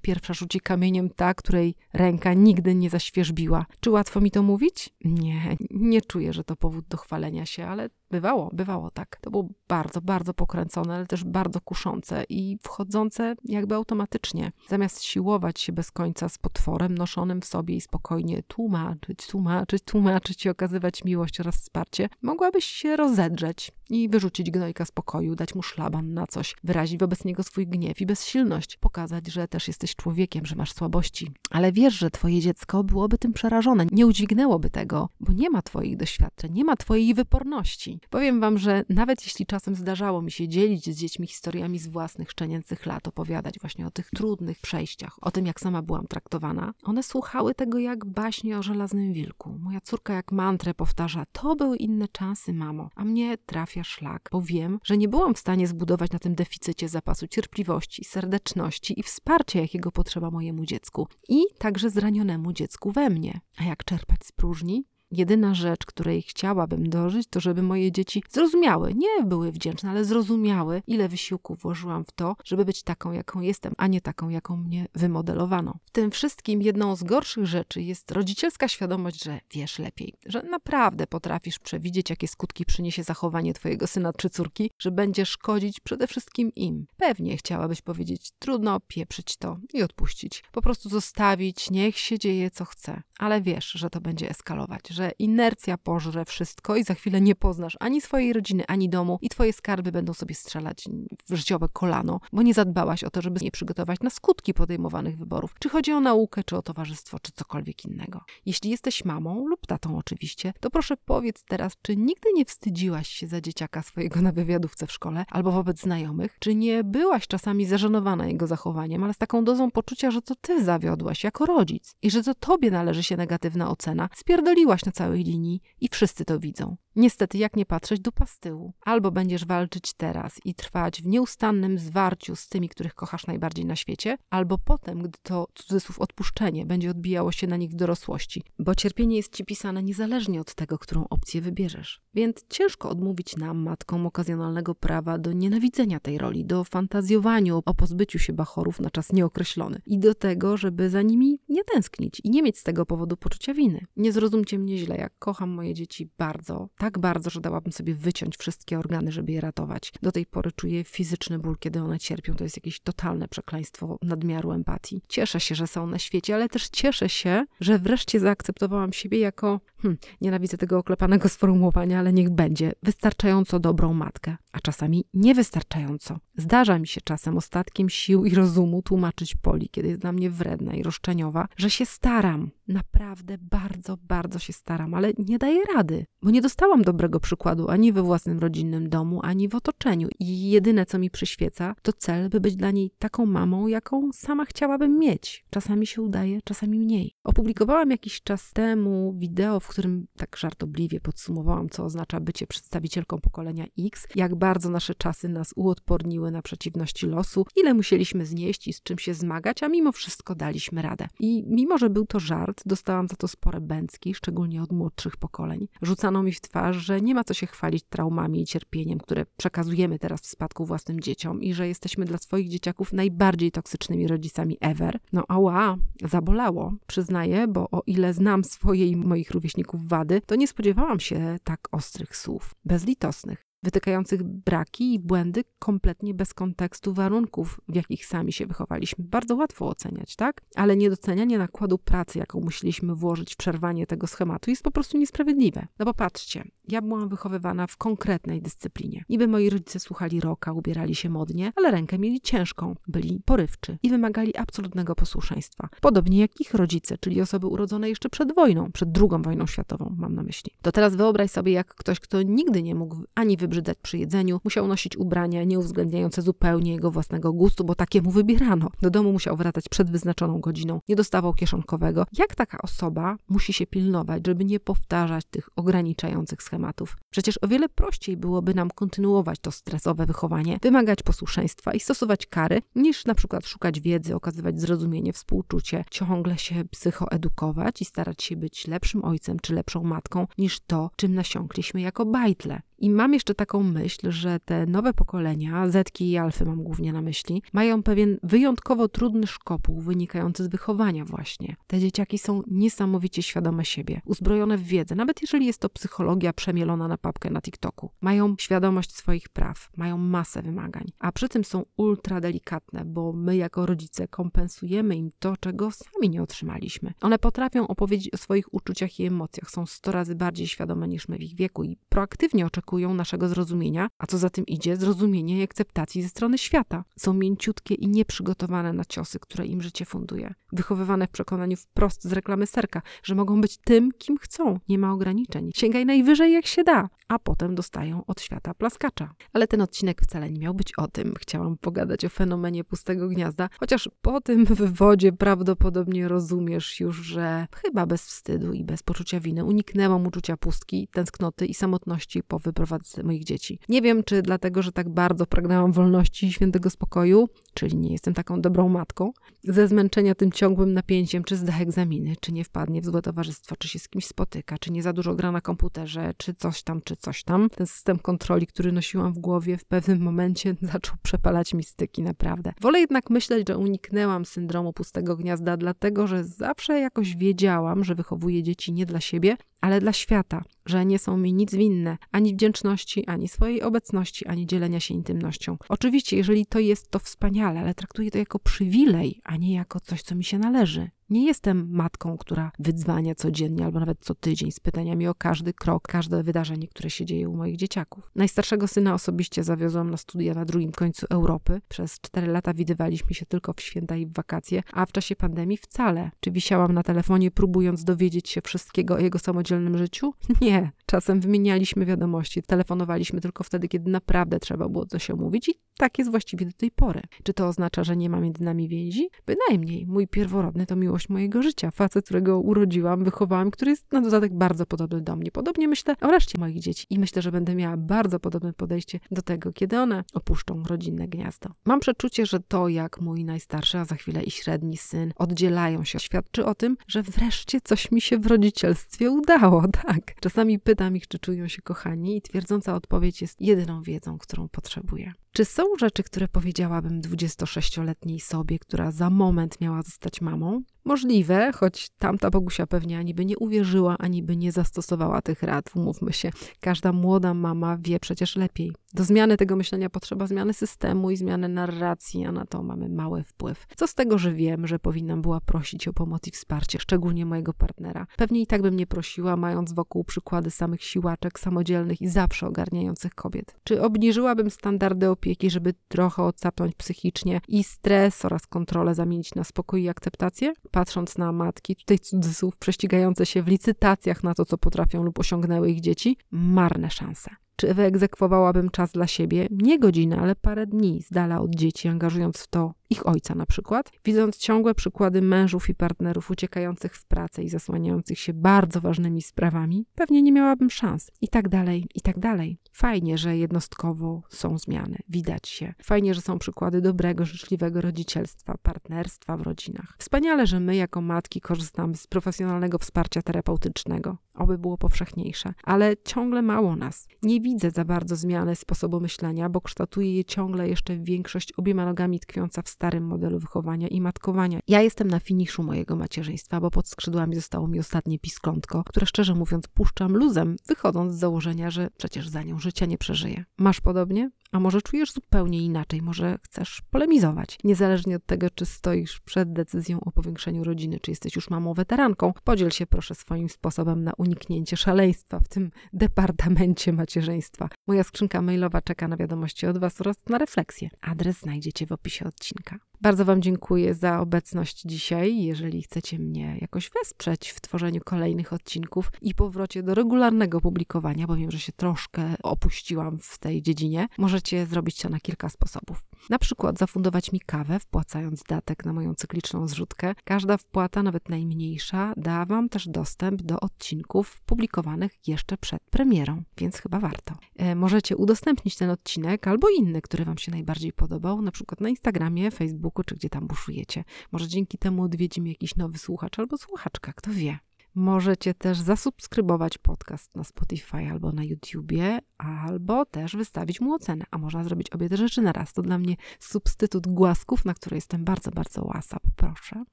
pierwsza 0.00 0.34
rzuci 0.34 0.60
kamieniem 0.60 1.10
ta, 1.10 1.34
której 1.34 1.74
ręka 1.92 2.34
nigdy 2.34 2.74
nie 2.74 2.90
zaświeżbiła. 2.90 3.66
Czy 3.80 3.90
łatwo 3.90 4.20
mi 4.20 4.30
to 4.30 4.42
mówić? 4.42 4.90
Nie, 5.04 5.56
nie 5.70 6.02
czuję, 6.02 6.32
że 6.32 6.44
to 6.44 6.56
powód 6.56 6.88
do 6.88 6.96
chwalenia 6.96 7.46
się, 7.46 7.66
ale 7.66 7.90
bywało, 8.10 8.50
bywało 8.52 8.90
tak. 8.90 9.16
To 9.20 9.30
było 9.30 9.48
bardzo, 9.68 10.00
bardzo 10.00 10.34
pokręcone, 10.34 10.94
ale 10.94 11.06
też 11.06 11.24
bardzo 11.24 11.60
kuszące 11.60 12.24
i 12.28 12.58
wchodzące 12.62 13.34
jakby 13.44 13.74
automatycznie. 13.74 14.52
Zamiast 14.68 15.02
siłować 15.02 15.60
się 15.60 15.72
bez 15.72 15.90
końca 15.90 16.28
z 16.28 16.38
potworem 16.38 16.98
noszonym 16.98 17.40
w 17.40 17.44
sobie 17.44 17.76
i 17.76 17.80
spokojnie 17.80 18.42
tłumaczyć, 18.42 19.26
tłumaczyć, 19.26 19.82
tłumaczyć 19.82 20.46
i 20.46 20.48
okazywać 20.48 21.04
miłość 21.04 21.40
oraz 21.40 21.56
wsparcie, 21.56 22.08
mogłabyś 22.22 22.64
się 22.64 22.96
rozedrzeć 22.96 23.72
i 23.90 24.08
wyrzucić 24.08 24.50
gnojka 24.50 24.84
z 24.84 24.90
pokoju, 24.90 25.36
dać 25.36 25.54
mu 25.54 25.62
szlaban 25.62 26.14
na 26.14 26.26
coś, 26.26 26.54
wyrazić 26.64 27.00
wobec 27.00 27.24
niego 27.24 27.42
swój 27.42 27.66
gniew 27.66 28.00
i 28.00 28.06
bezsilność, 28.06 28.76
pokazać, 28.76 29.26
że 29.26 29.48
też 29.48 29.68
jesteś 29.68 29.96
człowiekiem, 29.96 30.46
że 30.46 30.56
masz 30.56 30.72
słabości. 30.72 31.30
Ale 31.50 31.72
wiesz, 31.72 31.94
że 31.94 32.10
twoje 32.10 32.40
dziecko 32.40 32.84
byłoby 32.84 33.18
tym 33.18 33.32
przerażone, 33.32 33.86
nie 33.92 34.06
udźwignęłoby 34.06 34.70
tego, 34.70 35.08
bo 35.20 35.32
nie 35.32 35.50
ma 35.50 35.62
twoich 35.62 35.96
doświadczeń, 35.96 36.52
nie 36.52 36.64
ma 36.64 36.76
twojej 36.76 37.14
wyporności. 37.14 37.97
Powiem 38.10 38.40
wam, 38.40 38.58
że 38.58 38.84
nawet 38.88 39.24
jeśli 39.24 39.46
czasem 39.46 39.74
zdarzało 39.74 40.22
mi 40.22 40.30
się 40.30 40.48
dzielić 40.48 40.84
z 40.84 40.98
dziećmi 40.98 41.26
historiami 41.26 41.78
z 41.78 41.86
własnych 41.86 42.30
szczenięcych 42.30 42.86
lat, 42.86 43.08
opowiadać 43.08 43.54
właśnie 43.60 43.86
o 43.86 43.90
tych 43.90 44.10
trudnych 44.10 44.60
przejściach, 44.60 45.16
o 45.20 45.30
tym, 45.30 45.46
jak 45.46 45.60
sama 45.60 45.82
byłam 45.82 46.06
traktowana, 46.06 46.74
one 46.82 47.02
słuchały 47.02 47.54
tego 47.54 47.78
jak 47.78 48.04
baśnie 48.04 48.58
o 48.58 48.62
żelaznym 48.62 49.12
wilku. 49.12 49.58
Moja 49.58 49.80
córka 49.80 50.14
jak 50.14 50.32
mantrę 50.32 50.74
powtarza, 50.74 51.24
to 51.32 51.56
były 51.56 51.76
inne 51.76 52.08
czasy, 52.08 52.52
mamo, 52.52 52.90
a 52.94 53.04
mnie 53.04 53.38
trafia 53.46 53.84
szlak, 53.84 54.28
bo 54.32 54.42
wiem, 54.42 54.78
że 54.84 54.96
nie 54.96 55.08
byłam 55.08 55.34
w 55.34 55.38
stanie 55.38 55.66
zbudować 55.66 56.10
na 56.10 56.18
tym 56.18 56.34
deficycie 56.34 56.88
zapasu 56.88 57.26
cierpliwości, 57.26 58.04
serdeczności 58.04 59.00
i 59.00 59.02
wsparcia, 59.02 59.60
jakiego 59.60 59.92
potrzeba 59.92 60.30
mojemu 60.30 60.64
dziecku 60.64 61.08
i 61.28 61.42
także 61.58 61.90
zranionemu 61.90 62.52
dziecku 62.52 62.92
we 62.92 63.10
mnie. 63.10 63.40
A 63.56 63.64
jak 63.64 63.84
czerpać 63.84 64.24
z 64.24 64.32
próżni? 64.32 64.84
Jedyna 65.10 65.54
rzecz, 65.54 65.86
której 65.86 66.22
chciałabym 66.22 66.88
dożyć, 66.88 67.28
to 67.30 67.40
żeby 67.40 67.62
moje 67.62 67.92
dzieci 67.92 68.22
zrozumiały, 68.30 68.94
nie 68.94 69.24
były 69.24 69.52
wdzięczne, 69.52 69.90
ale 69.90 70.04
zrozumiały, 70.04 70.82
ile 70.86 71.08
wysiłku 71.08 71.54
włożyłam 71.54 72.04
w 72.04 72.12
to, 72.12 72.36
żeby 72.44 72.64
być 72.64 72.82
taką, 72.82 73.12
jaką 73.12 73.40
jestem, 73.40 73.72
a 73.76 73.86
nie 73.86 74.00
taką, 74.00 74.28
jaką 74.28 74.56
mnie 74.56 74.86
wymodelowano. 74.94 75.78
W 75.86 75.90
tym 75.90 76.10
wszystkim 76.10 76.62
jedną 76.62 76.96
z 76.96 77.02
gorszych 77.02 77.46
rzeczy 77.46 77.82
jest 77.82 78.10
rodzicielska 78.10 78.68
świadomość, 78.68 79.24
że 79.24 79.40
wiesz 79.50 79.78
lepiej, 79.78 80.14
że 80.26 80.42
naprawdę 80.42 81.06
potrafisz 81.06 81.58
przewidzieć, 81.58 82.10
jakie 82.10 82.28
skutki 82.28 82.64
przyniesie 82.64 83.02
zachowanie 83.02 83.54
twojego 83.54 83.86
syna 83.86 84.12
czy 84.12 84.30
córki, 84.30 84.70
że 84.78 84.90
będzie 84.90 85.26
szkodzić 85.26 85.80
przede 85.80 86.06
wszystkim 86.06 86.52
im. 86.56 86.86
Pewnie 86.96 87.36
chciałabyś 87.36 87.82
powiedzieć, 87.82 88.30
trudno 88.38 88.80
pieprzyć 88.80 89.36
to 89.36 89.58
i 89.72 89.82
odpuścić. 89.82 90.44
Po 90.52 90.62
prostu 90.62 90.88
zostawić, 90.88 91.70
niech 91.70 91.98
się 91.98 92.18
dzieje 92.18 92.50
co 92.50 92.64
chce. 92.64 93.02
Ale 93.18 93.42
wiesz, 93.42 93.70
że 93.70 93.90
to 93.90 94.00
będzie 94.00 94.30
eskalować, 94.30 94.88
że 94.98 95.10
inercja 95.18 95.78
pożre 95.78 96.24
wszystko 96.24 96.76
i 96.76 96.84
za 96.84 96.94
chwilę 96.94 97.20
nie 97.20 97.34
poznasz 97.34 97.76
ani 97.80 98.00
swojej 98.00 98.32
rodziny, 98.32 98.64
ani 98.68 98.88
domu 98.88 99.18
i 99.22 99.28
twoje 99.28 99.52
skarby 99.52 99.92
będą 99.92 100.14
sobie 100.14 100.34
strzelać 100.34 100.84
w 101.28 101.34
życiowe 101.34 101.68
kolano, 101.72 102.20
bo 102.32 102.42
nie 102.42 102.54
zadbałaś 102.54 103.04
o 103.04 103.10
to, 103.10 103.22
żeby 103.22 103.40
nie 103.42 103.50
przygotować 103.50 104.00
na 104.00 104.10
skutki 104.10 104.54
podejmowanych 104.54 105.18
wyborów. 105.18 105.54
Czy 105.60 105.68
chodzi 105.68 105.92
o 105.92 106.00
naukę, 106.00 106.44
czy 106.44 106.56
o 106.56 106.62
towarzystwo, 106.62 107.18
czy 107.18 107.32
cokolwiek 107.32 107.84
innego. 107.84 108.20
Jeśli 108.46 108.70
jesteś 108.70 109.04
mamą 109.04 109.46
lub 109.46 109.66
tatą 109.66 109.98
oczywiście, 109.98 110.52
to 110.60 110.70
proszę 110.70 110.96
powiedz 110.96 111.44
teraz, 111.44 111.72
czy 111.82 111.96
nigdy 111.96 112.28
nie 112.34 112.44
wstydziłaś 112.44 113.08
się 113.08 113.26
za 113.26 113.40
dzieciaka 113.40 113.82
swojego 113.82 114.22
na 114.22 114.32
wywiadówce 114.32 114.86
w 114.86 114.92
szkole 114.92 115.24
albo 115.30 115.52
wobec 115.52 115.80
znajomych? 115.80 116.36
Czy 116.38 116.54
nie 116.54 116.84
byłaś 116.84 117.26
czasami 117.26 117.66
zażenowana 117.66 118.26
jego 118.26 118.46
zachowaniem, 118.46 119.04
ale 119.04 119.14
z 119.14 119.18
taką 119.18 119.44
dozą 119.44 119.70
poczucia, 119.70 120.10
że 120.10 120.22
to 120.22 120.34
ty 120.40 120.64
zawiodłaś 120.64 121.24
jako 121.24 121.46
rodzic 121.46 121.94
i 122.02 122.10
że 122.10 122.22
to 122.22 122.34
tobie 122.34 122.70
należy 122.70 123.02
się 123.02 123.16
negatywna 123.16 123.70
ocena? 123.70 124.08
Spierdoliłaś 124.16 124.84
na 124.88 124.92
całej 124.92 125.24
linii 125.24 125.62
i 125.80 125.88
wszyscy 125.88 126.24
to 126.24 126.38
widzą. 126.40 126.76
Niestety, 126.98 127.38
jak 127.38 127.56
nie 127.56 127.66
patrzeć, 127.66 128.00
dupa 128.00 128.26
z 128.26 128.38
tyłu. 128.38 128.72
Albo 128.84 129.10
będziesz 129.10 129.44
walczyć 129.44 129.92
teraz 129.92 130.40
i 130.44 130.54
trwać 130.54 131.02
w 131.02 131.06
nieustannym 131.06 131.78
zwarciu 131.78 132.36
z 132.36 132.48
tymi, 132.48 132.68
których 132.68 132.94
kochasz 132.94 133.26
najbardziej 133.26 133.64
na 133.64 133.76
świecie, 133.76 134.18
albo 134.30 134.58
potem, 134.58 135.02
gdy 135.02 135.18
to 135.22 135.46
cudzysłów 135.54 136.00
odpuszczenie 136.00 136.66
będzie 136.66 136.90
odbijało 136.90 137.32
się 137.32 137.46
na 137.46 137.56
nich 137.56 137.70
w 137.70 137.74
dorosłości, 137.74 138.42
bo 138.58 138.74
cierpienie 138.74 139.16
jest 139.16 139.36
ci 139.36 139.44
pisane 139.44 139.82
niezależnie 139.82 140.40
od 140.40 140.54
tego, 140.54 140.78
którą 140.78 141.04
opcję 141.10 141.40
wybierzesz. 141.40 142.00
Więc 142.14 142.44
ciężko 142.48 142.90
odmówić 142.90 143.36
nam, 143.36 143.58
matkom, 143.58 144.06
okazjonalnego 144.06 144.74
prawa 144.74 145.18
do 145.18 145.32
nienawidzenia 145.32 146.00
tej 146.00 146.18
roli, 146.18 146.44
do 146.44 146.64
fantazjowaniu 146.64 147.62
o 147.64 147.74
pozbyciu 147.74 148.18
się 148.18 148.32
bachorów 148.32 148.80
na 148.80 148.90
czas 148.90 149.12
nieokreślony 149.12 149.80
i 149.86 149.98
do 149.98 150.14
tego, 150.14 150.56
żeby 150.56 150.90
za 150.90 151.02
nimi 151.02 151.40
nie 151.48 151.64
tęsknić 151.64 152.20
i 152.24 152.30
nie 152.30 152.42
mieć 152.42 152.58
z 152.58 152.62
tego 152.62 152.86
powodu 152.86 153.16
poczucia 153.16 153.54
winy. 153.54 153.86
Nie 153.96 154.12
zrozumcie 154.12 154.58
mnie 154.58 154.78
źle, 154.78 154.96
jak 154.96 155.18
kocham 155.18 155.50
moje 155.50 155.74
dzieci 155.74 156.10
bardzo, 156.18 156.68
tak 156.78 156.87
bardzo, 156.98 157.30
że 157.30 157.40
dałabym 157.40 157.72
sobie 157.72 157.94
wyciąć 157.94 158.36
wszystkie 158.36 158.78
organy, 158.78 159.12
żeby 159.12 159.32
je 159.32 159.40
ratować. 159.40 159.92
Do 160.02 160.12
tej 160.12 160.26
pory 160.26 160.52
czuję 160.52 160.84
fizyczny 160.84 161.38
ból, 161.38 161.56
kiedy 161.58 161.80
one 161.80 161.98
cierpią. 161.98 162.34
To 162.34 162.44
jest 162.44 162.56
jakieś 162.56 162.80
totalne 162.80 163.28
przekleństwo 163.28 163.98
nadmiaru 164.02 164.52
empatii. 164.52 165.02
Cieszę 165.08 165.40
się, 165.40 165.54
że 165.54 165.66
są 165.66 165.86
na 165.86 165.98
świecie, 165.98 166.34
ale 166.34 166.48
też 166.48 166.68
cieszę 166.68 167.08
się, 167.08 167.44
że 167.60 167.78
wreszcie 167.78 168.20
zaakceptowałam 168.20 168.92
siebie 168.92 169.18
jako, 169.18 169.60
hmm, 169.82 169.98
nienawidzę 170.20 170.56
tego 170.56 170.78
oklepanego 170.78 171.28
sformułowania, 171.38 171.98
ale 171.98 172.12
niech 172.12 172.30
będzie, 172.30 172.72
wystarczająco 172.82 173.58
dobrą 173.58 173.94
matkę, 173.94 174.36
a 174.52 174.60
czasami 174.60 175.04
niewystarczająco. 175.14 176.18
Zdarza 176.36 176.78
mi 176.78 176.86
się 176.86 177.00
czasem 177.00 177.36
ostatkiem 177.36 177.88
sił 177.88 178.24
i 178.24 178.34
rozumu 178.34 178.82
tłumaczyć 178.82 179.34
Poli, 179.34 179.68
kiedy 179.68 179.88
jest 179.88 180.00
dla 180.00 180.12
mnie 180.12 180.30
wredna 180.30 180.74
i 180.74 180.82
roszczeniowa, 180.82 181.48
że 181.56 181.70
się 181.70 181.86
staram. 181.86 182.50
Naprawdę 182.68 183.38
bardzo, 183.40 183.96
bardzo 183.96 184.38
się 184.38 184.52
staram, 184.52 184.94
ale 184.94 185.12
nie 185.18 185.38
daję 185.38 185.62
rady, 185.74 186.06
bo 186.22 186.30
nie 186.30 186.42
dostałam 186.42 186.82
dobrego 186.82 187.20
przykładu 187.20 187.68
ani 187.68 187.92
we 187.92 188.02
własnym 188.02 188.38
rodzinnym 188.38 188.88
domu, 188.88 189.20
ani 189.22 189.48
w 189.48 189.54
otoczeniu. 189.54 190.08
I 190.18 190.50
jedyne, 190.50 190.86
co 190.86 190.98
mi 190.98 191.10
przyświeca, 191.10 191.74
to 191.82 191.92
cel, 191.92 192.28
by 192.28 192.40
być 192.40 192.56
dla 192.56 192.70
niej 192.70 192.90
taką 192.98 193.26
mamą, 193.26 193.66
jaką 193.66 194.10
sama 194.12 194.44
chciałabym 194.44 194.98
mieć. 194.98 195.44
Czasami 195.50 195.86
się 195.86 196.02
udaje, 196.02 196.42
czasami 196.44 196.78
mniej. 196.78 197.14
Opublikowałam 197.24 197.90
jakiś 197.90 198.22
czas 198.22 198.52
temu 198.52 199.14
wideo, 199.18 199.60
w 199.60 199.67
którym 199.68 200.06
tak 200.16 200.36
żartobliwie 200.36 201.00
podsumowałam, 201.00 201.68
co 201.68 201.84
oznacza 201.84 202.20
bycie 202.20 202.46
przedstawicielką 202.46 203.18
pokolenia 203.18 203.64
X, 203.78 204.06
jak 204.14 204.34
bardzo 204.34 204.70
nasze 204.70 204.94
czasy 204.94 205.28
nas 205.28 205.52
uodporniły 205.56 206.30
na 206.30 206.42
przeciwności 206.42 207.06
losu, 207.06 207.46
ile 207.56 207.74
musieliśmy 207.74 208.26
znieść 208.26 208.68
i 208.68 208.72
z 208.72 208.82
czym 208.82 208.98
się 208.98 209.14
zmagać, 209.14 209.62
a 209.62 209.68
mimo 209.68 209.92
wszystko 209.92 210.34
daliśmy 210.34 210.82
radę. 210.82 211.08
I 211.20 211.44
mimo, 211.46 211.78
że 211.78 211.90
był 211.90 212.06
to 212.06 212.20
żart, 212.20 212.62
dostałam 212.66 213.08
za 213.08 213.16
to 213.16 213.28
spore 213.28 213.60
bęcki, 213.60 214.14
szczególnie 214.14 214.62
od 214.62 214.72
młodszych 214.72 215.16
pokoleń. 215.16 215.68
Rzucano 215.82 216.22
mi 216.22 216.32
w 216.32 216.40
twarz, 216.40 216.76
że 216.76 217.00
nie 217.00 217.14
ma 217.14 217.24
co 217.24 217.34
się 217.34 217.46
chwalić 217.46 217.84
traumami 217.90 218.42
i 218.42 218.46
cierpieniem, 218.46 218.98
które 218.98 219.26
przekazujemy 219.36 219.98
teraz 219.98 220.20
w 220.20 220.26
spadku 220.26 220.64
własnym 220.64 221.00
dzieciom 221.00 221.42
i 221.42 221.54
że 221.54 221.68
jesteśmy 221.68 222.04
dla 222.04 222.18
swoich 222.18 222.48
dzieciaków 222.48 222.92
najbardziej 222.92 223.50
toksycznymi 223.50 224.06
rodzicami 224.06 224.56
ever. 224.60 224.98
No 225.12 225.24
ała, 225.28 225.76
zabolało, 226.04 226.72
przyznaję, 226.86 227.48
bo 227.48 227.70
o 227.70 227.82
ile 227.86 228.14
znam 228.14 228.44
swoje 228.44 228.86
i 228.86 228.96
moich 228.96 229.30
rówieśników 229.30 229.57
wady, 229.74 230.20
to 230.20 230.34
nie 230.34 230.48
spodziewałam 230.48 231.00
się 231.00 231.36
tak 231.44 231.68
ostrych 231.72 232.16
słów, 232.16 232.54
bezlitosnych. 232.64 233.47
Wytykających 233.62 234.22
braki 234.22 234.94
i 234.94 234.98
błędy 234.98 235.44
kompletnie 235.58 236.14
bez 236.14 236.34
kontekstu 236.34 236.94
warunków, 236.94 237.60
w 237.68 237.74
jakich 237.74 238.06
sami 238.06 238.32
się 238.32 238.46
wychowaliśmy. 238.46 239.04
Bardzo 239.04 239.36
łatwo 239.36 239.68
oceniać, 239.68 240.16
tak? 240.16 240.40
Ale 240.54 240.76
niedocenianie 240.76 241.38
nakładu 241.38 241.78
pracy, 241.78 242.18
jaką 242.18 242.40
musieliśmy 242.40 242.94
włożyć 242.94 243.34
w 243.34 243.36
przerwanie 243.36 243.86
tego 243.86 244.06
schematu, 244.06 244.50
jest 244.50 244.62
po 244.62 244.70
prostu 244.70 244.98
niesprawiedliwe. 244.98 245.66
No 245.78 245.84
bo 245.84 245.94
patrzcie, 245.94 246.44
ja 246.68 246.82
byłam 246.82 247.08
wychowywana 247.08 247.66
w 247.66 247.76
konkretnej 247.76 248.42
dyscyplinie. 248.42 249.04
Niby 249.08 249.28
moi 249.28 249.50
rodzice 249.50 249.80
słuchali 249.80 250.20
roka, 250.20 250.52
ubierali 250.52 250.94
się 250.94 251.10
modnie, 251.10 251.52
ale 251.56 251.70
rękę 251.70 251.98
mieli 251.98 252.20
ciężką, 252.20 252.74
byli 252.88 253.22
porywczy 253.24 253.78
i 253.82 253.90
wymagali 253.90 254.36
absolutnego 254.36 254.94
posłuszeństwa. 254.94 255.68
Podobnie 255.80 256.18
jak 256.18 256.40
ich 256.40 256.54
rodzice, 256.54 256.98
czyli 256.98 257.20
osoby 257.20 257.46
urodzone 257.46 257.88
jeszcze 257.88 258.08
przed 258.08 258.34
wojną, 258.34 258.72
przed 258.72 258.98
II 258.98 259.22
wojną 259.22 259.46
światową, 259.46 259.94
mam 259.98 260.14
na 260.14 260.22
myśli. 260.22 260.52
To 260.62 260.72
teraz 260.72 260.96
wyobraź 260.96 261.30
sobie, 261.30 261.52
jak 261.52 261.74
ktoś, 261.74 262.00
kto 262.00 262.22
nigdy 262.22 262.62
nie 262.62 262.74
mógł 262.74 262.96
ani 263.14 263.36
wybrzydzać 263.48 263.78
przy 263.82 263.98
jedzeniu, 263.98 264.40
musiał 264.44 264.66
nosić 264.66 264.96
ubrania 264.96 265.44
nie 265.44 265.58
uwzględniające 265.58 266.22
zupełnie 266.22 266.72
jego 266.72 266.90
własnego 266.90 267.32
gustu, 267.32 267.64
bo 267.64 267.74
takie 267.74 268.02
mu 268.02 268.10
wybierano. 268.10 268.70
Do 268.82 268.90
domu 268.90 269.12
musiał 269.12 269.36
wracać 269.36 269.68
przed 269.68 269.90
wyznaczoną 269.90 270.40
godziną, 270.40 270.80
nie 270.88 270.96
dostawał 270.96 271.34
kieszonkowego. 271.34 272.06
Jak 272.18 272.34
taka 272.34 272.58
osoba 272.62 273.16
musi 273.28 273.52
się 273.52 273.66
pilnować, 273.66 274.26
żeby 274.26 274.44
nie 274.44 274.60
powtarzać 274.60 275.24
tych 275.24 275.48
ograniczających 275.56 276.42
schematów? 276.42 276.96
Przecież 277.10 277.38
o 277.42 277.48
wiele 277.48 277.68
prościej 277.68 278.16
byłoby 278.16 278.54
nam 278.54 278.70
kontynuować 278.70 279.38
to 279.38 279.50
stresowe 279.50 280.06
wychowanie, 280.06 280.58
wymagać 280.62 281.02
posłuszeństwa 281.02 281.72
i 281.72 281.80
stosować 281.80 282.26
kary, 282.26 282.62
niż 282.74 283.04
na 283.04 283.14
przykład 283.14 283.46
szukać 283.46 283.80
wiedzy, 283.80 284.14
okazywać 284.14 284.60
zrozumienie, 284.60 285.12
współczucie, 285.12 285.84
ciągle 285.90 286.38
się 286.38 286.64
psychoedukować 286.64 287.82
i 287.82 287.84
starać 287.84 288.22
się 288.22 288.36
być 288.36 288.66
lepszym 288.66 289.04
ojcem 289.04 289.36
czy 289.42 289.54
lepszą 289.54 289.82
matką 289.82 290.26
niż 290.38 290.60
to, 290.60 290.90
czym 290.96 291.14
nasiąkliśmy 291.14 291.80
jako 291.80 292.06
bajtle. 292.06 292.60
I 292.78 292.90
mam 292.90 293.14
jeszcze 293.14 293.34
taką 293.34 293.62
myśl, 293.62 294.10
że 294.10 294.40
te 294.40 294.66
nowe 294.66 294.92
pokolenia, 294.94 295.68
Zetki 295.68 296.10
i 296.10 296.16
Alfy 296.16 296.44
mam 296.44 296.62
głównie 296.62 296.92
na 296.92 297.02
myśli, 297.02 297.42
mają 297.52 297.82
pewien 297.82 298.18
wyjątkowo 298.22 298.88
trudny 298.88 299.26
szkopuł 299.26 299.80
wynikający 299.80 300.44
z 300.44 300.48
wychowania 300.48 301.04
właśnie. 301.04 301.56
Te 301.66 301.80
dzieciaki 301.80 302.18
są 302.18 302.42
niesamowicie 302.46 303.22
świadome 303.22 303.64
siebie, 303.64 304.00
uzbrojone 304.04 304.58
w 304.58 304.62
wiedzę, 304.62 304.94
nawet 304.94 305.22
jeżeli 305.22 305.46
jest 305.46 305.60
to 305.60 305.68
psychologia 305.68 306.32
przemielona 306.32 306.88
na 306.88 306.98
papkę 306.98 307.30
na 307.30 307.40
TikToku. 307.40 307.90
Mają 308.00 308.34
świadomość 308.40 308.96
swoich 308.96 309.28
praw, 309.28 309.70
mają 309.76 309.98
masę 309.98 310.42
wymagań, 310.42 310.84
a 310.98 311.12
przy 311.12 311.28
tym 311.28 311.44
są 311.44 311.64
ultra 311.76 312.20
delikatne, 312.20 312.84
bo 312.84 313.12
my 313.12 313.36
jako 313.36 313.66
rodzice 313.66 314.08
kompensujemy 314.08 314.96
im 314.96 315.10
to, 315.18 315.36
czego 315.36 315.70
sami 315.70 316.10
nie 316.10 316.22
otrzymaliśmy. 316.22 316.92
One 317.00 317.18
potrafią 317.18 317.66
opowiedzieć 317.66 318.14
o 318.14 318.16
swoich 318.16 318.54
uczuciach 318.54 319.00
i 319.00 319.06
emocjach, 319.06 319.50
są 319.50 319.66
100 319.66 319.92
razy 319.92 320.14
bardziej 320.14 320.46
świadome 320.46 320.88
niż 320.88 321.08
my 321.08 321.18
w 321.18 321.22
ich 321.22 321.36
wieku 321.36 321.64
i 321.64 321.78
proaktywnie 321.88 322.46
oczekują 322.46 322.67
oczekują 322.68 322.94
naszego 322.94 323.28
zrozumienia, 323.28 323.88
a 323.98 324.06
co 324.06 324.18
za 324.18 324.30
tym 324.30 324.46
idzie, 324.46 324.76
zrozumienia 324.76 325.38
i 325.38 325.42
akceptacji 325.42 326.02
ze 326.02 326.08
strony 326.08 326.38
świata. 326.38 326.84
Są 326.98 327.14
mięciutkie 327.14 327.74
i 327.74 327.88
nieprzygotowane 327.88 328.72
na 328.72 328.84
ciosy, 328.84 329.18
które 329.18 329.46
im 329.46 329.62
życie 329.62 329.84
funduje. 329.84 330.34
Wychowywane 330.52 331.06
w 331.06 331.10
przekonaniu 331.10 331.56
wprost 331.56 332.04
z 332.04 332.12
reklamy 332.12 332.46
serka, 332.46 332.82
że 333.02 333.14
mogą 333.14 333.40
być 333.40 333.56
tym, 333.56 333.90
kim 333.98 334.18
chcą, 334.18 334.60
nie 334.68 334.78
ma 334.78 334.92
ograniczeń. 334.92 335.50
Sięgaj 335.54 335.86
najwyżej 335.86 336.32
jak 336.32 336.46
się 336.46 336.64
da, 336.64 336.88
a 337.08 337.18
potem 337.18 337.54
dostają 337.54 338.04
od 338.06 338.20
świata 338.20 338.54
plaskacza. 338.54 339.14
Ale 339.32 339.46
ten 339.46 339.60
odcinek 339.60 340.02
wcale 340.02 340.30
nie 340.30 340.40
miał 340.40 340.54
być 340.54 340.78
o 340.78 340.88
tym. 340.88 341.14
Chciałam 341.18 341.58
pogadać 341.58 342.04
o 342.04 342.08
fenomenie 342.08 342.64
pustego 342.64 343.08
gniazda, 343.08 343.48
chociaż 343.60 343.88
po 344.02 344.20
tym 344.20 344.44
wywodzie 344.44 345.12
prawdopodobnie 345.12 346.08
rozumiesz 346.08 346.80
już, 346.80 346.96
że 346.96 347.46
chyba 347.62 347.86
bez 347.86 348.06
wstydu 348.06 348.52
i 348.52 348.64
bez 348.64 348.82
poczucia 348.82 349.20
winy 349.20 349.44
uniknęłam 349.44 350.06
uczucia 350.06 350.36
pustki, 350.36 350.88
tęsknoty 350.92 351.46
i 351.46 351.54
samotności 351.54 352.22
po 352.22 352.40
prowadzę 352.40 353.02
moich 353.02 353.24
dzieci. 353.24 353.58
Nie 353.68 353.82
wiem, 353.82 354.04
czy 354.04 354.22
dlatego, 354.22 354.62
że 354.62 354.72
tak 354.72 354.88
bardzo 354.88 355.26
pragnęłam 355.26 355.72
wolności 355.72 356.26
i 356.26 356.32
świętego 356.32 356.70
spokoju, 356.70 357.28
czyli 357.54 357.76
nie 357.76 357.92
jestem 357.92 358.14
taką 358.14 358.40
dobrą 358.40 358.68
matką, 358.68 359.12
ze 359.44 359.68
zmęczenia 359.68 360.14
tym 360.14 360.32
ciągłym 360.38 360.72
napięciem, 360.72 361.24
czy 361.24 361.36
zda 361.36 361.58
egzaminy, 361.58 362.14
czy 362.20 362.32
nie 362.32 362.44
wpadnie 362.44 362.80
w 362.80 362.84
złe 362.84 363.02
towarzystwo, 363.02 363.56
czy 363.56 363.68
się 363.68 363.78
z 363.78 363.88
kimś 363.88 364.06
spotyka, 364.06 364.58
czy 364.58 364.72
nie 364.72 364.82
za 364.82 364.92
dużo 364.92 365.14
gra 365.14 365.32
na 365.32 365.40
komputerze, 365.40 366.12
czy 366.16 366.34
coś 366.34 366.62
tam, 366.62 366.82
czy 366.84 366.96
coś 366.96 367.24
tam. 367.24 367.50
Ten 367.50 367.66
system 367.66 367.98
kontroli, 367.98 368.46
który 368.46 368.72
nosiłam 368.72 369.12
w 369.12 369.18
głowie, 369.18 369.56
w 369.56 369.64
pewnym 369.64 370.00
momencie 370.00 370.54
zaczął 370.72 370.96
przepalać 371.02 371.54
mi 371.54 371.64
styki, 371.64 372.02
naprawdę. 372.02 372.52
Wolę 372.60 372.80
jednak 372.80 373.10
myśleć, 373.10 373.48
że 373.48 373.58
uniknęłam 373.58 374.24
syndromu 374.24 374.72
pustego 374.72 375.16
gniazda, 375.16 375.56
dlatego 375.56 376.06
że 376.06 376.24
zawsze 376.24 376.80
jakoś 376.80 377.16
wiedziałam, 377.16 377.84
że 377.84 377.94
wychowuję 377.94 378.42
dzieci 378.42 378.72
nie 378.72 378.86
dla 378.86 379.00
siebie, 379.00 379.36
ale 379.60 379.80
dla 379.80 379.92
świata, 379.92 380.44
że 380.66 380.86
nie 380.86 380.98
są 380.98 381.16
mi 381.16 381.32
nic 381.32 381.54
winne, 381.54 381.98
ani 382.12 382.34
wdzięczności, 382.34 383.06
ani 383.06 383.28
swojej 383.28 383.62
obecności, 383.62 384.26
ani 384.26 384.46
dzielenia 384.46 384.80
się 384.80 384.94
intymnością. 384.94 385.56
Oczywiście, 385.68 386.16
jeżeli 386.16 386.46
to 386.46 386.58
jest, 386.58 386.90
to 386.90 386.98
wspaniale, 386.98 387.60
ale 387.60 387.74
traktuję 387.74 388.10
to 388.10 388.18
jako 388.18 388.38
przywilej, 388.38 389.20
a 389.24 389.36
nie 389.36 389.54
jako 389.54 389.80
coś, 389.80 390.02
co 390.02 390.14
mi 390.14 390.24
się 390.24 390.38
należy. 390.38 390.90
Nie 391.10 391.26
jestem 391.26 391.68
matką, 391.70 392.18
która 392.18 392.52
wydzwania 392.58 393.14
codziennie 393.14 393.64
albo 393.64 393.80
nawet 393.80 393.98
co 394.00 394.14
tydzień 394.14 394.52
z 394.52 394.60
pytaniami 394.60 395.08
o 395.08 395.14
każdy 395.14 395.52
krok, 395.52 395.82
każde 395.82 396.22
wydarzenie, 396.22 396.68
które 396.68 396.90
się 396.90 397.04
dzieje 397.04 397.28
u 397.28 397.36
moich 397.36 397.56
dzieciaków. 397.56 398.10
Najstarszego 398.14 398.68
syna 398.68 398.94
osobiście 398.94 399.44
zawiozłam 399.44 399.90
na 399.90 399.96
studia 399.96 400.34
na 400.34 400.44
drugim 400.44 400.72
końcu 400.72 401.06
Europy. 401.10 401.60
Przez 401.68 402.00
cztery 402.00 402.26
lata 402.26 402.54
widywaliśmy 402.54 403.14
się 403.14 403.26
tylko 403.26 403.52
w 403.52 403.60
święta 403.60 403.96
i 403.96 404.06
w 404.06 404.12
wakacje, 404.12 404.62
a 404.72 404.86
w 404.86 404.92
czasie 404.92 405.16
pandemii 405.16 405.56
wcale. 405.56 406.10
Czy 406.20 406.30
wisiałam 406.30 406.72
na 406.72 406.82
telefonie, 406.82 407.30
próbując 407.30 407.84
dowiedzieć 407.84 408.28
się 408.28 408.40
wszystkiego 408.42 408.94
o 408.94 408.98
jego 408.98 409.18
samodzielnym 409.18 409.78
życiu? 409.78 410.14
Nie. 410.40 410.72
Czasem 410.86 411.20
wymienialiśmy 411.20 411.86
wiadomości, 411.86 412.42
telefonowaliśmy 412.42 413.20
tylko 413.20 413.44
wtedy, 413.44 413.68
kiedy 413.68 413.90
naprawdę 413.90 414.40
trzeba 414.40 414.68
było 414.68 414.86
coś 414.86 415.10
omówić 415.10 415.48
i 415.48 415.54
tak 415.78 415.98
jest 415.98 416.10
właściwie 416.10 416.46
do 416.46 416.52
tej 416.52 416.70
pory. 416.70 417.00
Czy 417.22 417.34
to 417.34 417.48
oznacza, 417.48 417.84
że 417.84 417.96
nie 417.96 418.10
ma 418.10 418.20
między 418.20 418.44
nami 418.44 418.68
więzi? 418.68 419.08
Bynajmniej. 419.26 419.86
Mój 419.86 420.08
pierworodny 420.08 420.66
to 420.66 420.76
miłość 420.76 420.97
miłość 420.98 421.08
mojego 421.08 421.42
życia. 421.42 421.70
Facet, 421.70 422.04
którego 422.04 422.40
urodziłam, 422.40 423.04
wychowałam, 423.04 423.50
który 423.50 423.70
jest 423.70 423.92
na 423.92 424.00
dodatek 424.00 424.34
bardzo 424.34 424.66
podobny 424.66 425.00
do 425.00 425.16
mnie. 425.16 425.30
Podobnie 425.30 425.68
myślę 425.68 425.94
o 426.00 426.10
reszcie 426.10 426.38
moich 426.38 426.58
dzieci 426.58 426.86
i 426.90 426.98
myślę, 426.98 427.22
że 427.22 427.32
będę 427.32 427.54
miała 427.54 427.76
bardzo 427.76 428.20
podobne 428.20 428.52
podejście 428.52 429.00
do 429.10 429.22
tego, 429.22 429.52
kiedy 429.52 429.78
one 429.78 430.04
opuszczą 430.14 430.62
rodzinne 430.62 431.08
gniazdo. 431.08 431.50
Mam 431.64 431.80
przeczucie, 431.80 432.26
że 432.26 432.40
to, 432.40 432.68
jak 432.68 433.00
mój 433.00 433.24
najstarszy, 433.24 433.78
a 433.78 433.84
za 433.84 433.94
chwilę 433.94 434.22
i 434.22 434.30
średni 434.30 434.76
syn 434.76 435.12
oddzielają 435.16 435.84
się, 435.84 435.98
świadczy 435.98 436.46
o 436.46 436.54
tym, 436.54 436.76
że 436.86 437.02
wreszcie 437.02 437.60
coś 437.60 437.92
mi 437.92 438.00
się 438.00 438.18
w 438.18 438.26
rodzicielstwie 438.26 439.10
udało, 439.10 439.68
tak. 439.86 440.14
Czasami 440.20 440.58
pytam 440.58 440.96
ich, 440.96 441.08
czy 441.08 441.18
czują 441.18 441.48
się 441.48 441.62
kochani 441.62 442.16
i 442.16 442.22
twierdząca 442.22 442.74
odpowiedź 442.74 443.22
jest 443.22 443.40
jedyną 443.40 443.82
wiedzą, 443.82 444.18
którą 444.18 444.48
potrzebuję. 444.48 445.12
Czy 445.38 445.44
są 445.44 445.62
rzeczy, 445.78 446.02
które 446.02 446.28
powiedziałabym 446.28 447.00
26-letniej 447.00 448.20
sobie, 448.20 448.58
która 448.58 448.90
za 448.90 449.10
moment 449.10 449.60
miała 449.60 449.82
zostać 449.82 450.20
mamą? 450.20 450.62
Możliwe, 450.84 451.52
choć 451.52 451.90
tamta 451.98 452.30
Bogusia 452.30 452.66
pewnie 452.66 452.98
ani 452.98 453.14
by 453.14 453.24
nie 453.24 453.38
uwierzyła, 453.38 453.96
ani 453.98 454.22
by 454.22 454.36
nie 454.36 454.52
zastosowała 454.52 455.22
tych 455.22 455.42
rad, 455.42 455.70
umówmy 455.74 456.12
się. 456.12 456.30
Każda 456.60 456.92
młoda 456.92 457.34
mama 457.34 457.76
wie 457.80 458.00
przecież 458.00 458.36
lepiej. 458.36 458.72
Do 458.94 459.04
zmiany 459.04 459.36
tego 459.36 459.56
myślenia 459.56 459.90
potrzeba 459.90 460.26
zmiany 460.26 460.54
systemu 460.54 461.10
i 461.10 461.16
zmiany 461.16 461.48
narracji, 461.48 462.24
a 462.24 462.32
na 462.32 462.44
to 462.44 462.62
mamy 462.62 462.88
mały 462.88 463.22
wpływ. 463.22 463.66
Co 463.76 463.86
z 463.86 463.94
tego, 463.94 464.18
że 464.18 464.32
wiem, 464.32 464.66
że 464.66 464.78
powinnam 464.78 465.22
była 465.22 465.40
prosić 465.40 465.88
o 465.88 465.92
pomoc 465.92 466.26
i 466.26 466.30
wsparcie, 466.30 466.78
szczególnie 466.78 467.26
mojego 467.26 467.52
partnera. 467.52 468.06
Pewnie 468.16 468.42
i 468.42 468.46
tak 468.46 468.62
bym 468.62 468.76
nie 468.76 468.86
prosiła, 468.86 469.36
mając 469.36 469.72
wokół 469.72 470.04
przykłady 470.04 470.50
samych 470.50 470.82
siłaczek, 470.84 471.40
samodzielnych 471.40 472.00
i 472.02 472.08
zawsze 472.08 472.46
ogarniających 472.46 473.14
kobiet. 473.14 473.56
Czy 473.64 473.82
obniżyłabym 473.82 474.50
standardy 474.50 475.10
opieki, 475.10 475.27
żeby 475.50 475.74
trochę 475.88 476.22
odsapnąć 476.22 476.74
psychicznie 476.74 477.40
i 477.48 477.64
stres 477.64 478.24
oraz 478.24 478.46
kontrolę 478.46 478.94
zamienić 478.94 479.34
na 479.34 479.44
spokój 479.44 479.82
i 479.82 479.88
akceptację? 479.88 480.52
patrząc 480.70 481.18
na 481.18 481.32
matki, 481.32 481.76
tutaj 481.76 481.98
cudzysłów, 481.98 482.56
prześcigające 482.56 483.26
się 483.26 483.42
w 483.42 483.48
licytacjach 483.48 484.24
na 484.24 484.34
to, 484.34 484.44
co 484.44 484.58
potrafią 484.58 485.02
lub 485.02 485.18
osiągnęły 485.18 485.70
ich 485.70 485.80
dzieci, 485.80 486.16
marne 486.30 486.90
szanse. 486.90 487.30
Czy 487.56 487.74
wyegzekwowałabym 487.74 488.70
czas 488.70 488.92
dla 488.92 489.06
siebie? 489.06 489.46
Nie 489.50 489.78
godzinę, 489.78 490.18
ale 490.20 490.34
parę 490.36 490.66
dni 490.66 491.02
z 491.02 491.10
dala 491.10 491.40
od 491.40 491.54
dzieci, 491.54 491.88
angażując 491.88 492.38
w 492.38 492.46
to 492.46 492.74
ich 492.90 493.06
ojca 493.06 493.34
na 493.34 493.46
przykład, 493.46 493.92
widząc 494.04 494.36
ciągłe 494.36 494.74
przykłady 494.74 495.22
mężów 495.22 495.68
i 495.68 495.74
partnerów 495.74 496.30
uciekających 496.30 496.94
w 496.94 497.04
pracę 497.04 497.42
i 497.42 497.48
zasłaniających 497.48 498.18
się 498.18 498.32
bardzo 498.32 498.80
ważnymi 498.80 499.22
sprawami, 499.22 499.86
pewnie 499.94 500.22
nie 500.22 500.32
miałabym 500.32 500.70
szans. 500.70 501.10
I 501.20 501.28
tak 501.28 501.48
dalej, 501.48 501.86
i 501.94 502.00
tak 502.00 502.18
dalej. 502.18 502.58
Fajnie, 502.72 503.18
że 503.18 503.36
jednostkowo 503.36 504.22
są 504.28 504.58
zmiany, 504.58 504.98
widać 505.08 505.48
się. 505.48 505.74
Fajnie, 505.82 506.14
że 506.14 506.20
są 506.20 506.38
przykłady 506.38 506.80
dobrego, 506.80 507.24
życzliwego 507.24 507.80
rodzicielstwa, 507.80 508.54
partnerstwa 508.62 509.36
w 509.36 509.42
rodzinach. 509.42 509.94
Wspaniale, 509.98 510.46
że 510.46 510.60
my 510.60 510.76
jako 510.76 511.00
matki 511.00 511.40
korzystamy 511.40 511.96
z 511.96 512.06
profesjonalnego 512.06 512.78
wsparcia 512.78 513.22
terapeutycznego. 513.22 514.16
Oby 514.34 514.58
było 514.58 514.78
powszechniejsze, 514.78 515.54
ale 515.64 515.96
ciągle 516.04 516.42
mało 516.42 516.76
nas. 516.76 517.08
Nie 517.22 517.40
widzę 517.40 517.70
za 517.70 517.84
bardzo 517.84 518.16
zmiany 518.16 518.56
sposobu 518.56 519.00
myślenia, 519.00 519.48
bo 519.48 519.60
kształtuje 519.60 520.14
je 520.14 520.24
ciągle 520.24 520.68
jeszcze 520.68 520.96
większość 520.96 521.52
obiema 521.52 521.84
nogami 521.84 522.20
tkwiąca 522.20 522.62
w 522.62 522.68
starym 522.78 523.04
modelu 523.04 523.38
wychowania 523.38 523.88
i 523.88 524.00
matkowania. 524.00 524.60
Ja 524.68 524.82
jestem 524.82 525.08
na 525.08 525.20
finiszu 525.20 525.62
mojego 525.62 525.96
macierzyństwa, 525.96 526.60
bo 526.60 526.70
pod 526.70 526.88
skrzydłami 526.88 527.34
zostało 527.34 527.68
mi 527.68 527.78
ostatnie 527.78 528.18
pisklątko, 528.18 528.84
które 528.84 529.06
szczerze 529.06 529.34
mówiąc 529.34 529.68
puszczam 529.68 530.16
luzem, 530.16 530.56
wychodząc 530.66 531.14
z 531.14 531.18
założenia, 531.18 531.70
że 531.70 531.88
przecież 531.96 532.28
za 532.28 532.42
nią 532.42 532.58
życia 532.58 532.86
nie 532.86 532.98
przeżyję. 532.98 533.44
Masz 533.58 533.80
podobnie? 533.80 534.30
A 534.52 534.60
może 534.60 534.82
czujesz 534.82 535.12
zupełnie 535.12 535.64
inaczej, 535.64 536.02
może 536.02 536.38
chcesz 536.42 536.82
polemizować. 536.90 537.58
Niezależnie 537.64 538.16
od 538.16 538.26
tego, 538.26 538.50
czy 538.50 538.66
stoisz 538.66 539.20
przed 539.20 539.52
decyzją 539.52 540.00
o 540.00 540.12
powiększeniu 540.12 540.64
rodziny, 540.64 541.00
czy 541.00 541.10
jesteś 541.10 541.36
już 541.36 541.50
mamą 541.50 541.74
weteranką, 541.74 542.32
podziel 542.44 542.70
się 542.70 542.86
proszę 542.86 543.14
swoim 543.14 543.48
sposobem 543.48 544.04
na 544.04 544.12
uniknięcie 544.18 544.76
szaleństwa 544.76 545.40
w 545.40 545.48
tym 545.48 545.70
departamencie 545.92 546.92
macierzyństwa. 546.92 547.68
Moja 547.86 548.04
skrzynka 548.04 548.42
mailowa 548.42 548.82
czeka 548.82 549.08
na 549.08 549.16
wiadomości 549.16 549.66
od 549.66 549.78
Was 549.78 550.00
oraz 550.00 550.16
na 550.28 550.38
refleksję. 550.38 550.90
Adres 551.00 551.38
znajdziecie 551.38 551.86
w 551.86 551.92
opisie 551.92 552.24
odcinka. 552.24 552.78
Bardzo 553.00 553.24
Wam 553.24 553.42
dziękuję 553.42 553.94
za 553.94 554.20
obecność 554.20 554.82
dzisiaj. 554.82 555.42
Jeżeli 555.42 555.82
chcecie 555.82 556.18
mnie 556.18 556.58
jakoś 556.60 556.90
wesprzeć 556.90 557.50
w 557.50 557.60
tworzeniu 557.60 558.00
kolejnych 558.04 558.52
odcinków 558.52 559.10
i 559.22 559.34
powrocie 559.34 559.82
do 559.82 559.94
regularnego 559.94 560.60
publikowania, 560.60 561.26
bo 561.26 561.36
wiem, 561.36 561.50
że 561.50 561.58
się 561.58 561.72
troszkę 561.72 562.34
opuściłam 562.42 563.18
w 563.22 563.38
tej 563.38 563.62
dziedzinie, 563.62 564.08
możecie 564.18 564.66
zrobić 564.66 564.98
to 564.98 565.08
na 565.08 565.20
kilka 565.20 565.48
sposobów. 565.48 566.06
Na 566.30 566.38
przykład 566.38 566.78
zafundować 566.78 567.32
mi 567.32 567.40
kawę, 567.40 567.80
wpłacając 567.80 568.42
datek 568.42 568.84
na 568.84 568.92
moją 568.92 569.14
cykliczną 569.14 569.68
zrzutkę. 569.68 570.14
Każda 570.24 570.56
wpłata, 570.56 571.02
nawet 571.02 571.28
najmniejsza, 571.28 572.12
da 572.16 572.46
Wam 572.46 572.68
też 572.68 572.88
dostęp 572.88 573.42
do 573.42 573.60
odcinków 573.60 574.40
publikowanych 574.40 575.28
jeszcze 575.28 575.56
przed 575.56 575.82
premierą, 575.90 576.42
więc 576.58 576.78
chyba 576.78 577.00
warto. 577.00 577.34
E, 577.56 577.74
możecie 577.74 578.16
udostępnić 578.16 578.76
ten 578.76 578.90
odcinek 578.90 579.48
albo 579.48 579.68
inny, 579.78 580.02
który 580.02 580.24
Wam 580.24 580.38
się 580.38 580.52
najbardziej 580.52 580.92
podobał, 580.92 581.42
na 581.42 581.50
przykład 581.50 581.80
na 581.80 581.88
Instagramie, 581.88 582.50
Facebooku 582.50 583.04
czy 583.04 583.14
gdzie 583.14 583.30
tam 583.30 583.46
buszujecie. 583.46 584.04
Może 584.32 584.48
dzięki 584.48 584.78
temu 584.78 585.02
odwiedzi 585.02 585.40
mnie 585.40 585.50
jakiś 585.50 585.76
nowy 585.76 585.98
słuchacz 585.98 586.38
albo 586.38 586.58
słuchaczka, 586.58 587.12
kto 587.12 587.30
wie. 587.30 587.58
Możecie 587.94 588.54
też 588.54 588.80
zasubskrybować 588.80 589.78
podcast 589.78 590.36
na 590.36 590.44
Spotify 590.44 591.10
albo 591.10 591.32
na 591.32 591.44
YouTubie, 591.44 592.18
albo 592.38 593.04
też 593.04 593.36
wystawić 593.36 593.80
mu 593.80 593.94
ocenę, 593.94 594.24
a 594.30 594.38
można 594.38 594.64
zrobić 594.64 594.90
obie 594.90 595.08
te 595.08 595.16
rzeczy 595.16 595.42
na 595.42 595.52
raz. 595.52 595.72
To 595.72 595.82
dla 595.82 595.98
mnie 595.98 596.16
substytut 596.40 597.06
głasków, 597.06 597.64
na 597.64 597.74
które 597.74 597.96
jestem 597.96 598.24
bardzo, 598.24 598.50
bardzo 598.50 598.84
łasa, 598.84 599.16
poproszę. 599.20 599.84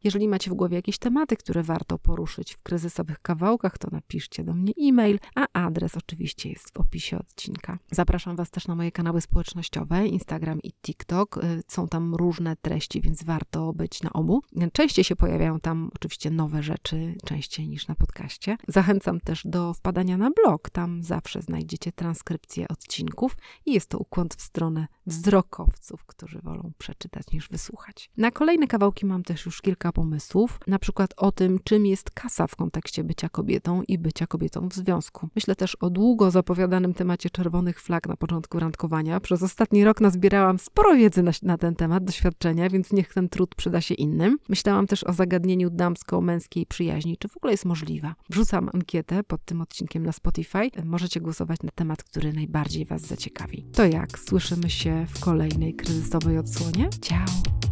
Jeżeli 0.04 0.28
macie 0.28 0.52
w 0.52 0.54
głowie 0.54 0.76
jakieś 0.76 0.98
tematy, 0.98 1.38
które 1.38 1.64
warto 1.64 2.00
poruszyć 2.00 2.54
w 2.54 2.64
kryzysowych 2.64 3.20
kawałkach, 3.20 3.78
to 3.78 3.88
napiszcie 3.92 4.44
do 4.44 4.54
mnie 4.54 4.74
e-mail, 4.82 5.20
a 5.36 5.48
adres 5.54 5.98
oczywiście 5.98 6.50
jest 6.50 6.74
w 6.74 6.78
opisie 6.78 7.20
odcinka. 7.20 7.80
Zapraszam 7.92 8.36
Was 8.36 8.52
też 8.52 8.68
na 8.68 8.76
moje 8.76 8.92
kanały 8.92 9.22
społecznościowe, 9.22 10.08
Instagram 10.08 10.60
i 10.62 10.74
TikTok. 10.74 11.38
Y, 11.38 11.64
są 11.68 11.88
tam 11.88 12.16
różne 12.16 12.56
treści, 12.56 13.02
więc 13.02 13.24
warto 13.24 13.74
być 13.74 14.04
na 14.04 14.14
obu. 14.14 14.42
Częściej 14.74 15.06
się 15.06 15.16
pojawiają 15.16 15.60
tam 15.60 15.92
oczywiście 15.96 16.32
nowe 16.32 16.64
rzeczy, 16.64 17.16
częściej 17.26 17.68
niż 17.68 17.85
na 17.88 17.96
podcaście. 17.96 18.58
Zachęcam 18.68 19.20
też 19.20 19.42
do 19.46 19.74
wpadania 19.74 20.18
na 20.18 20.32
blog, 20.32 20.70
tam 20.70 21.04
zawsze 21.04 21.42
znajdziecie 21.42 21.92
transkrypcję 21.92 22.68
odcinków 22.68 23.38
i 23.66 23.74
jest 23.74 23.90
to 23.90 23.98
ukłon 23.98 24.28
w 24.38 24.42
stronę 24.42 24.88
wzrokowców, 25.08 26.06
którzy 26.06 26.40
wolą 26.42 26.72
przeczytać 26.78 27.32
niż 27.34 27.50
wysłuchać. 27.50 28.10
Na 28.18 28.32
kolejne 28.32 28.68
kawałki 28.68 29.06
mam 29.06 29.24
też 29.24 29.46
już 29.46 29.62
kilka 29.62 29.92
pomysłów, 29.92 30.60
na 30.68 30.80
przykład 30.80 31.14
o 31.18 31.32
tym, 31.32 31.60
czym 31.64 31.86
jest 31.86 32.12
kasa 32.12 32.48
w 32.48 32.56
kontekście 32.56 33.04
bycia 33.04 33.30
kobietą 33.30 33.82
i 33.88 33.98
bycia 33.98 34.28
kobietą 34.28 34.70
w 34.70 34.74
związku. 34.74 35.30
Myślę 35.36 35.56
też 35.56 35.76
o 35.76 35.90
długo 35.90 36.32
zapowiadanym 36.32 36.94
temacie 36.94 37.30
czerwonych 37.30 37.82
flag 37.82 38.08
na 38.08 38.18
początku 38.18 38.60
randkowania. 38.60 39.20
Przez 39.20 39.44
ostatni 39.44 39.84
rok 39.84 40.02
nazbierałam 40.02 40.60
sporo 40.60 40.96
wiedzy 40.96 41.24
na, 41.24 41.32
na 41.44 41.58
ten 41.58 41.76
temat, 41.76 42.04
doświadczenia, 42.04 42.70
więc 42.70 42.92
niech 42.92 43.14
ten 43.14 43.30
trud 43.30 43.56
przyda 43.56 43.82
się 43.82 43.94
innym. 43.94 44.38
Myślałam 44.50 44.88
też 44.88 45.04
o 45.04 45.14
zagadnieniu 45.14 45.70
damsko-męskiej 45.70 46.66
przyjaźni, 46.66 47.18
czy 47.18 47.28
w 47.28 47.38
ogóle 47.38 47.54
jest 47.54 47.66
możliwa. 47.76 48.16
Wrzucam 48.30 48.70
ankietę 48.74 49.24
pod 49.24 49.46
tym 49.46 49.62
odcinkiem 49.62 50.06
na 50.06 50.12
Spotify. 50.12 50.70
Możecie 50.84 51.22
głosować 51.22 51.60
na 51.64 51.72
temat, 51.76 52.04
który 52.04 52.34
najbardziej 52.34 52.86
Was 52.86 53.02
zaciekawi. 53.02 53.66
To 53.74 53.86
jak? 53.86 54.20
Słyszymy 54.20 54.70
się 54.70 55.06
w 55.10 55.20
kolejnej 55.20 55.74
kryzysowej 55.74 56.38
odsłonie? 56.38 56.90
Ciao! 57.02 57.65